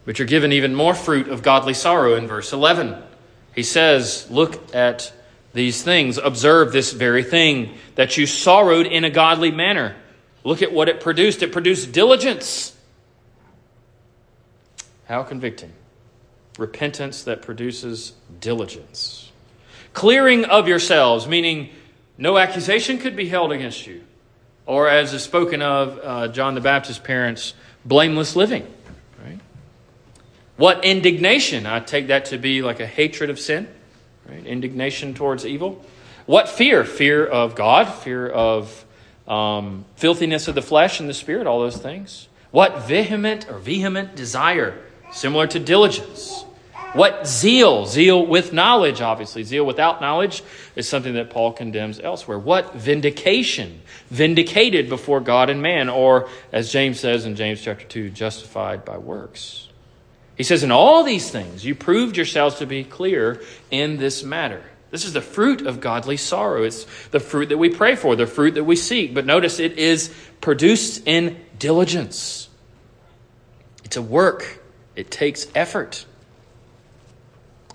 But 0.03 0.19
you're 0.19 0.27
given 0.27 0.51
even 0.51 0.75
more 0.75 0.93
fruit 0.93 1.29
of 1.29 1.41
godly 1.41 1.73
sorrow 1.73 2.15
in 2.15 2.27
verse 2.27 2.53
11. 2.53 3.01
He 3.55 3.63
says, 3.63 4.29
Look 4.29 4.75
at 4.75 5.11
these 5.53 5.81
things, 5.81 6.17
observe 6.17 6.73
this 6.73 6.91
very 6.91 7.23
thing, 7.23 7.73
that 7.95 8.17
you 8.17 8.25
sorrowed 8.25 8.85
in 8.85 9.05
a 9.05 9.09
godly 9.09 9.51
manner. 9.51 9.95
Look 10.45 10.61
at 10.61 10.71
what 10.71 10.87
it 10.87 11.01
produced. 11.01 11.43
It 11.43 11.51
produced 11.51 11.91
diligence. 11.91 12.73
How 15.05 15.23
convicting. 15.23 15.73
Repentance 16.57 17.23
that 17.23 17.41
produces 17.41 18.13
diligence. 18.39 19.31
Clearing 19.91 20.45
of 20.45 20.69
yourselves, 20.69 21.27
meaning 21.27 21.69
no 22.17 22.37
accusation 22.37 22.97
could 22.97 23.17
be 23.17 23.27
held 23.27 23.51
against 23.51 23.85
you 23.85 24.03
or 24.65 24.89
as 24.89 25.13
is 25.13 25.23
spoken 25.23 25.61
of 25.61 25.99
uh, 26.03 26.27
John 26.29 26.55
the 26.55 26.61
Baptist's 26.61 27.01
parents, 27.01 27.53
blameless 27.83 28.35
living. 28.35 28.65
Right? 29.23 29.39
What 30.57 30.83
indignation? 30.83 31.65
I 31.65 31.79
take 31.79 32.07
that 32.07 32.25
to 32.25 32.37
be 32.37 32.61
like 32.61 32.79
a 32.79 32.87
hatred 32.87 33.29
of 33.29 33.39
sin, 33.39 33.67
right? 34.27 34.45
Indignation 34.45 35.13
towards 35.13 35.45
evil. 35.45 35.85
What 36.25 36.49
fear? 36.49 36.83
Fear 36.83 37.25
of 37.25 37.55
God, 37.55 37.85
fear 37.85 38.27
of 38.27 38.84
um, 39.27 39.85
filthiness 39.95 40.47
of 40.47 40.55
the 40.55 40.61
flesh 40.61 40.99
and 40.99 41.09
the 41.09 41.13
spirit, 41.13 41.47
all 41.47 41.59
those 41.59 41.77
things. 41.77 42.27
What 42.51 42.87
vehement 42.87 43.49
or 43.49 43.57
vehement 43.57 44.15
desire, 44.15 44.81
similar 45.11 45.47
to 45.47 45.59
diligence. 45.59 46.45
What 46.93 47.27
zeal? 47.27 47.85
Zeal 47.85 48.25
with 48.25 48.53
knowledge, 48.53 49.01
obviously. 49.01 49.43
Zeal 49.43 49.65
without 49.65 49.99
knowledge 49.99 50.41
is 50.77 50.87
something 50.87 51.15
that 51.15 51.29
Paul 51.29 51.51
condemns 51.51 51.99
elsewhere. 51.99 52.39
What 52.39 52.73
vindication? 52.73 53.81
Vindicated 54.09 54.87
before 54.87 55.19
God 55.19 55.49
and 55.49 55.61
man, 55.61 55.89
or 55.89 56.29
as 56.53 56.71
James 56.71 57.01
says 57.01 57.25
in 57.25 57.35
James 57.35 57.61
chapter 57.61 57.85
2, 57.85 58.11
justified 58.11 58.85
by 58.85 58.97
works. 58.97 59.67
He 60.37 60.43
says, 60.43 60.63
In 60.63 60.71
all 60.71 61.03
these 61.03 61.29
things, 61.29 61.65
you 61.65 61.75
proved 61.75 62.15
yourselves 62.15 62.59
to 62.59 62.65
be 62.65 62.85
clear 62.85 63.41
in 63.71 63.97
this 63.97 64.23
matter. 64.23 64.63
This 64.95 65.03
is 65.03 65.11
the 65.11 65.19
fruit 65.19 65.67
of 65.67 65.81
godly 65.81 66.15
sorrow. 66.15 66.63
It's 66.63 66.85
the 67.07 67.19
fruit 67.19 67.49
that 67.49 67.57
we 67.57 67.67
pray 67.67 67.97
for, 67.97 68.15
the 68.15 68.25
fruit 68.25 68.53
that 68.53 68.63
we 68.63 68.77
seek. 68.77 69.13
But 69.13 69.25
notice 69.25 69.59
it 69.59 69.77
is 69.77 70.09
produced 70.39 71.05
in 71.05 71.37
diligence. 71.59 72.47
It's 73.83 73.97
a 73.97 74.01
work, 74.01 74.63
it 74.95 75.11
takes 75.11 75.47
effort. 75.53 76.05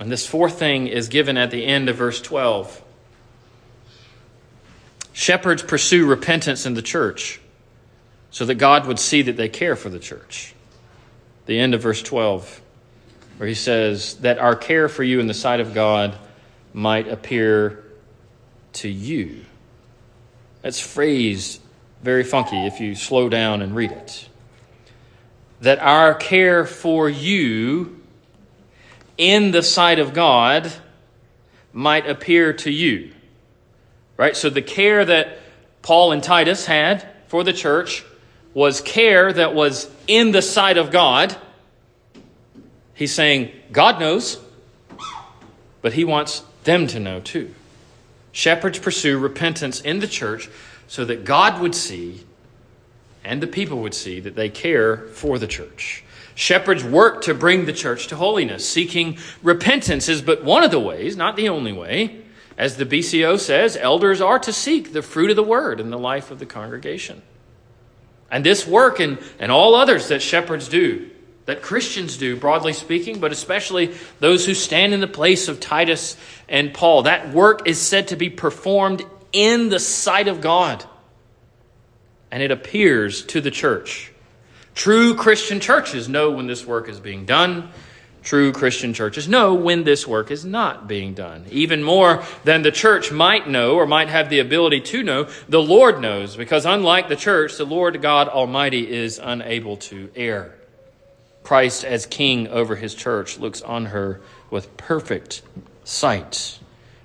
And 0.01 0.11
this 0.11 0.27
fourth 0.27 0.59
thing 0.59 0.87
is 0.87 1.09
given 1.09 1.37
at 1.37 1.51
the 1.51 1.67
end 1.67 1.91
of 1.91 1.97
verse 1.97 2.23
12. 2.23 2.83
Shepherds 5.13 5.63
pursue 5.63 6.07
repentance 6.07 6.65
in 6.65 6.73
the 6.73 6.81
church 6.81 7.39
so 8.31 8.47
that 8.47 8.55
God 8.55 8.87
would 8.87 8.99
see 8.99 9.21
that 9.21 9.37
they 9.37 9.51
care 9.51 9.77
for 9.77 9.91
the 9.91 9.99
church. 9.99 10.55
The 11.45 11.59
end 11.59 11.75
of 11.75 11.83
verse 11.83 12.03
12, 12.03 12.63
where 13.37 13.47
he 13.47 13.55
says, 13.55 14.15
That 14.21 14.39
our 14.39 14.57
care 14.57 14.89
for 14.89 15.05
you 15.05 15.21
in 15.21 15.27
the 15.27 15.35
sight 15.35 15.61
of 15.61 15.75
God 15.75 16.17
might 16.73 17.09
appear 17.09 17.85
to 18.75 18.89
you. 18.89 19.45
That's 20.63 20.81
phrased 20.81 21.61
very 22.03 22.25
funky 22.25 22.67
if 22.67 22.81
you 22.81 22.95
slow 22.95 23.29
down 23.29 23.63
and 23.63 23.75
read 23.75 23.93
it. 23.93 24.29
That 25.61 25.79
our 25.79 26.15
care 26.15 26.65
for 26.65 27.09
you 27.09 28.01
in 29.19 29.51
the 29.51 29.63
sight 29.63 29.99
of 29.99 30.15
God 30.15 30.73
might 31.73 32.09
appear 32.09 32.53
to 32.55 32.71
you. 32.71 33.13
Right? 34.17 34.37
So 34.37 34.51
the 34.51 34.63
care 34.63 35.05
that 35.05 35.39
Paul 35.83 36.13
and 36.13 36.23
Titus 36.23 36.67
had 36.67 37.07
for 37.27 37.45
the 37.45 37.53
church 37.53 38.05
was 38.55 38.81
care 38.81 39.33
that 39.33 39.55
was 39.55 39.91
in 40.07 40.33
the 40.33 40.43
sight 40.43 40.77
of 40.77 40.91
God. 40.91 41.37
He's 42.95 43.15
saying, 43.15 43.53
God 43.73 44.01
knows, 44.01 44.39
but 45.81 45.93
he 45.93 46.05
wants 46.05 46.43
them 46.65 46.87
to 46.89 47.01
know 47.01 47.21
too. 47.21 47.55
Shepherds 48.33 48.79
pursue 48.79 49.19
repentance 49.19 49.81
in 49.81 50.01
the 50.01 50.07
church 50.07 50.49
so 50.87 51.05
that 51.05 51.25
God 51.25 51.61
would 51.61 51.75
see 51.75 52.25
and 53.25 53.43
the 53.43 53.47
people 53.47 53.79
would 53.83 53.95
see 53.95 54.21
that 54.21 54.35
they 54.35 54.49
care 54.49 54.97
for 54.97 55.39
the 55.39 55.47
church. 55.47 56.05
Shepherds 56.35 56.83
work 56.83 57.23
to 57.23 57.35
bring 57.35 57.67
the 57.67 57.73
church 57.73 58.07
to 58.07 58.17
holiness. 58.17 58.67
Seeking 58.67 59.19
repentance 59.43 60.09
is 60.09 60.23
but 60.23 60.43
one 60.43 60.63
of 60.63 60.71
the 60.71 60.81
ways, 60.81 61.17
not 61.17 61.37
the 61.37 61.49
only 61.49 61.73
way. 61.73 62.23
As 62.57 62.77
the 62.77 62.87
BCO 62.87 63.39
says, 63.39 63.77
elders 63.77 64.21
are 64.21 64.39
to 64.39 64.53
seek 64.53 64.93
the 64.93 65.03
fruit 65.03 65.31
of 65.31 65.37
the 65.37 65.43
word 65.43 65.81
in 65.81 65.91
the 65.91 65.99
life 65.99 66.31
of 66.31 66.39
the 66.39 66.47
congregation. 66.47 67.23
And 68.31 68.45
this 68.45 68.67
work 68.67 69.01
and, 69.01 69.19
and 69.39 69.51
all 69.51 69.75
others 69.75 70.09
that 70.09 70.23
shepherds 70.23 70.69
do, 70.69 71.10
that 71.47 71.63
Christians 71.63 72.17
do, 72.17 72.37
broadly 72.37 72.73
speaking, 72.73 73.19
but 73.19 73.33
especially 73.33 73.95
those 74.21 74.47
who 74.47 74.55
stand 74.55 74.95
in 74.95 75.01
the 75.01 75.07
place 75.09 75.49
of 75.49 75.61
Titus 75.61 76.17
and 76.49 76.73
Paul, 76.73 77.03
that 77.03 77.33
work 77.33 77.67
is 77.67 77.81
said 77.81 78.09
to 78.09 78.17
be 78.17 78.31
performed 78.31 79.03
in 79.33 79.69
the 79.69 79.81
sight 79.81 80.29
of 80.29 80.41
God. 80.41 80.85
And 82.31 82.43
it 82.43 82.51
appears 82.51 83.25
to 83.27 83.41
the 83.41 83.51
church. 83.51 84.13
True 84.75 85.15
Christian 85.15 85.61
churches 85.61 86.09
know 86.09 86.31
when 86.31 86.47
this 86.47 86.65
work 86.65 86.89
is 86.89 87.01
being 87.01 87.27
done. 87.27 87.71
True 88.23 88.53
Christian 88.53 88.93
churches 88.93 89.29
know 89.29 89.55
when 89.55 89.83
this 89.83 90.07
work 90.07 90.31
is 90.31 90.45
not 90.45 90.87
being 90.87 91.15
done. 91.15 91.47
Even 91.51 91.83
more 91.83 92.23
than 92.45 92.63
the 92.63 92.71
church 92.71 93.11
might 93.11 93.49
know 93.49 93.77
or 93.77 93.87
might 93.87 94.09
have 94.09 94.29
the 94.29 94.41
ability 94.41 94.83
to 94.83 95.03
know, 95.03 95.29
the 95.49 95.63
Lord 95.63 96.01
knows, 96.01 96.37
because 96.37 96.67
unlike 96.67 97.09
the 97.09 97.17
church, 97.17 97.57
the 97.57 97.65
Lord 97.65 98.01
God 98.03 98.29
Almighty 98.29 98.89
is 98.89 99.19
unable 99.19 99.79
to 99.79 100.11
err. 100.15 100.60
Christ, 101.43 101.85
as 101.85 102.07
king 102.07 102.49
over 102.49 102.77
his 102.77 102.95
church, 102.95 103.39
looks 103.39 103.63
on 103.63 103.87
her 103.87 104.21
with 104.51 104.77
perfect 104.77 105.43
sight 105.85 106.59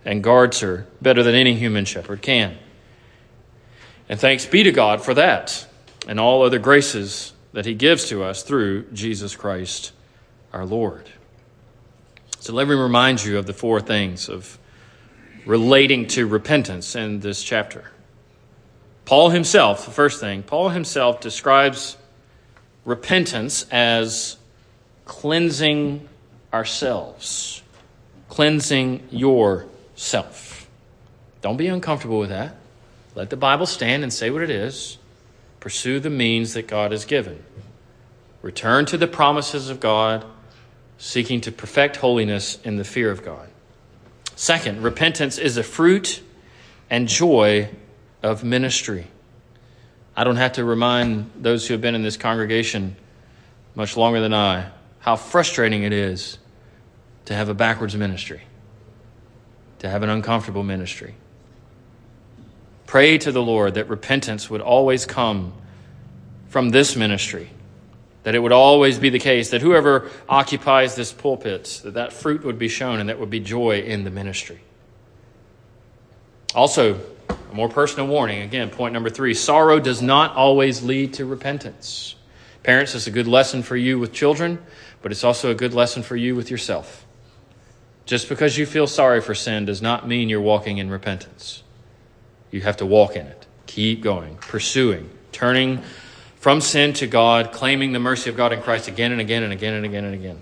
and 0.03 0.23
guards 0.23 0.59
her 0.59 0.85
better 1.01 1.23
than 1.23 1.35
any 1.35 1.55
human 1.55 1.85
shepherd 1.85 2.21
can. 2.21 2.57
And 4.07 4.19
thanks 4.19 4.45
be 4.45 4.63
to 4.63 4.71
God 4.71 5.01
for 5.01 5.13
that 5.15 5.67
and 6.07 6.19
all 6.19 6.43
other 6.43 6.59
graces 6.59 7.33
that 7.53 7.65
he 7.65 7.73
gives 7.73 8.05
to 8.09 8.23
us 8.23 8.43
through 8.43 8.83
Jesus 8.91 9.35
Christ 9.35 9.93
our 10.53 10.65
Lord. 10.65 11.09
So 12.39 12.53
let 12.53 12.67
me 12.67 12.75
remind 12.75 13.23
you 13.23 13.37
of 13.39 13.47
the 13.47 13.53
four 13.53 13.81
things 13.81 14.29
of 14.29 14.59
relating 15.45 16.07
to 16.07 16.27
repentance 16.27 16.95
in 16.95 17.19
this 17.19 17.41
chapter. 17.41 17.91
Paul 19.05 19.29
himself, 19.29 19.85
the 19.85 19.91
first 19.91 20.19
thing, 20.19 20.43
Paul 20.43 20.69
himself 20.69 21.21
describes 21.21 21.97
repentance 22.85 23.65
as 23.71 24.37
cleansing 25.05 26.07
ourselves, 26.53 27.61
cleansing 28.29 29.07
yourself. 29.11 30.69
Don't 31.41 31.57
be 31.57 31.67
uncomfortable 31.67 32.19
with 32.19 32.29
that. 32.29 32.55
Let 33.15 33.29
the 33.29 33.37
Bible 33.37 33.65
stand 33.65 34.03
and 34.03 34.13
say 34.13 34.29
what 34.29 34.41
it 34.41 34.49
is. 34.49 34.97
Pursue 35.59 35.99
the 35.99 36.09
means 36.09 36.53
that 36.53 36.67
God 36.67 36.91
has 36.91 37.05
given. 37.05 37.43
Return 38.41 38.85
to 38.87 38.97
the 38.97 39.07
promises 39.07 39.69
of 39.69 39.79
God, 39.79 40.23
seeking 40.97 41.41
to 41.41 41.51
perfect 41.51 41.97
holiness 41.97 42.59
in 42.63 42.77
the 42.77 42.83
fear 42.83 43.09
of 43.09 43.23
God. 43.23 43.49
Second, 44.35 44.83
repentance 44.83 45.37
is 45.37 45.57
a 45.57 45.63
fruit 45.63 46.21
and 46.89 47.07
joy 47.07 47.69
of 48.21 48.43
ministry. 48.43 49.07
I 50.15 50.23
don't 50.23 50.37
have 50.37 50.53
to 50.53 50.63
remind 50.63 51.31
those 51.35 51.67
who 51.67 51.73
have 51.73 51.81
been 51.81 51.95
in 51.95 52.03
this 52.03 52.17
congregation 52.17 52.95
much 53.75 53.97
longer 53.97 54.21
than 54.21 54.33
I 54.33 54.69
how 55.05 55.15
frustrating 55.15 55.83
it 55.83 55.93
is 55.93 56.39
to 57.25 57.35
have 57.35 57.47
a 57.47 57.53
backwards 57.53 57.95
ministry, 57.95 58.41
to 59.77 59.87
have 59.87 60.01
an 60.01 60.09
uncomfortable 60.09 60.63
ministry. 60.63 61.13
Pray 62.87 63.19
to 63.19 63.31
the 63.31 63.41
Lord 63.41 63.75
that 63.75 63.87
repentance 63.87 64.49
would 64.49 64.61
always 64.61 65.05
come 65.05 65.53
from 66.47 66.69
this 66.69 66.95
ministry, 66.95 67.51
that 68.23 68.33
it 68.33 68.39
would 68.39 68.51
always 68.51 68.97
be 68.97 69.11
the 69.11 69.19
case 69.19 69.51
that 69.51 69.61
whoever 69.61 70.09
occupies 70.27 70.95
this 70.95 71.13
pulpit, 71.13 71.81
that 71.83 71.93
that 71.93 72.11
fruit 72.11 72.43
would 72.43 72.57
be 72.57 72.67
shown 72.67 72.99
and 72.99 73.09
that 73.09 73.19
would 73.19 73.29
be 73.29 73.39
joy 73.39 73.81
in 73.81 74.05
the 74.05 74.09
ministry. 74.09 74.59
Also, 76.55 76.99
a 77.51 77.55
more 77.55 77.69
personal 77.69 78.07
warning 78.07 78.41
again, 78.41 78.69
point 78.69 78.93
number 78.93 79.09
three 79.09 79.33
sorrow 79.33 79.79
does 79.79 80.01
not 80.01 80.35
always 80.35 80.83
lead 80.83 81.13
to 81.15 81.25
repentance. 81.25 82.15
Parents, 82.63 82.95
it's 82.95 83.07
a 83.07 83.11
good 83.11 83.27
lesson 83.27 83.63
for 83.63 83.75
you 83.75 83.99
with 83.99 84.11
children, 84.11 84.59
but 85.01 85.11
it's 85.11 85.23
also 85.23 85.51
a 85.51 85.55
good 85.55 85.73
lesson 85.73 86.01
for 86.01 86.15
you 86.15 86.35
with 86.35 86.49
yourself. 86.49 87.05
Just 88.05 88.29
because 88.29 88.57
you 88.57 88.65
feel 88.65 88.87
sorry 88.87 89.21
for 89.21 89.35
sin 89.35 89.65
does 89.65 89.81
not 89.81 90.07
mean 90.07 90.29
you're 90.29 90.41
walking 90.41 90.77
in 90.77 90.89
repentance. 90.89 91.63
You 92.51 92.61
have 92.61 92.77
to 92.77 92.85
walk 92.85 93.15
in 93.15 93.25
it. 93.25 93.45
Keep 93.67 94.01
going, 94.01 94.37
pursuing, 94.37 95.09
turning 95.31 95.81
from 96.37 96.61
sin 96.61 96.93
to 96.93 97.07
God, 97.07 97.51
claiming 97.51 97.91
the 97.91 97.99
mercy 97.99 98.29
of 98.29 98.37
God 98.37 98.53
in 98.53 98.61
Christ 98.61 98.87
again 98.87 99.11
and 99.11 99.19
again 99.19 99.43
and 99.43 99.51
again 99.51 99.73
and 99.73 99.85
again 99.85 100.05
and 100.05 100.13
again. 100.13 100.41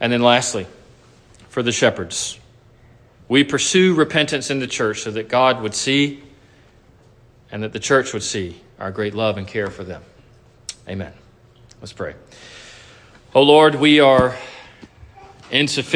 And 0.00 0.12
then 0.12 0.22
lastly, 0.22 0.66
for 1.48 1.62
the 1.62 1.72
shepherds, 1.72 2.38
we 3.28 3.44
pursue 3.44 3.94
repentance 3.94 4.50
in 4.50 4.60
the 4.60 4.66
church 4.66 5.00
so 5.02 5.10
that 5.10 5.28
God 5.28 5.62
would 5.62 5.74
see 5.74 6.22
and 7.50 7.62
that 7.62 7.72
the 7.72 7.80
church 7.80 8.12
would 8.12 8.22
see 8.22 8.60
our 8.78 8.90
great 8.90 9.14
love 9.14 9.38
and 9.38 9.46
care 9.46 9.70
for 9.70 9.84
them. 9.84 10.02
Amen. 10.88 11.12
Let's 11.80 11.92
pray. 11.92 12.14
Oh 13.34 13.42
Lord, 13.42 13.74
we 13.74 14.00
are 14.00 14.36
insufficient. 15.50 15.94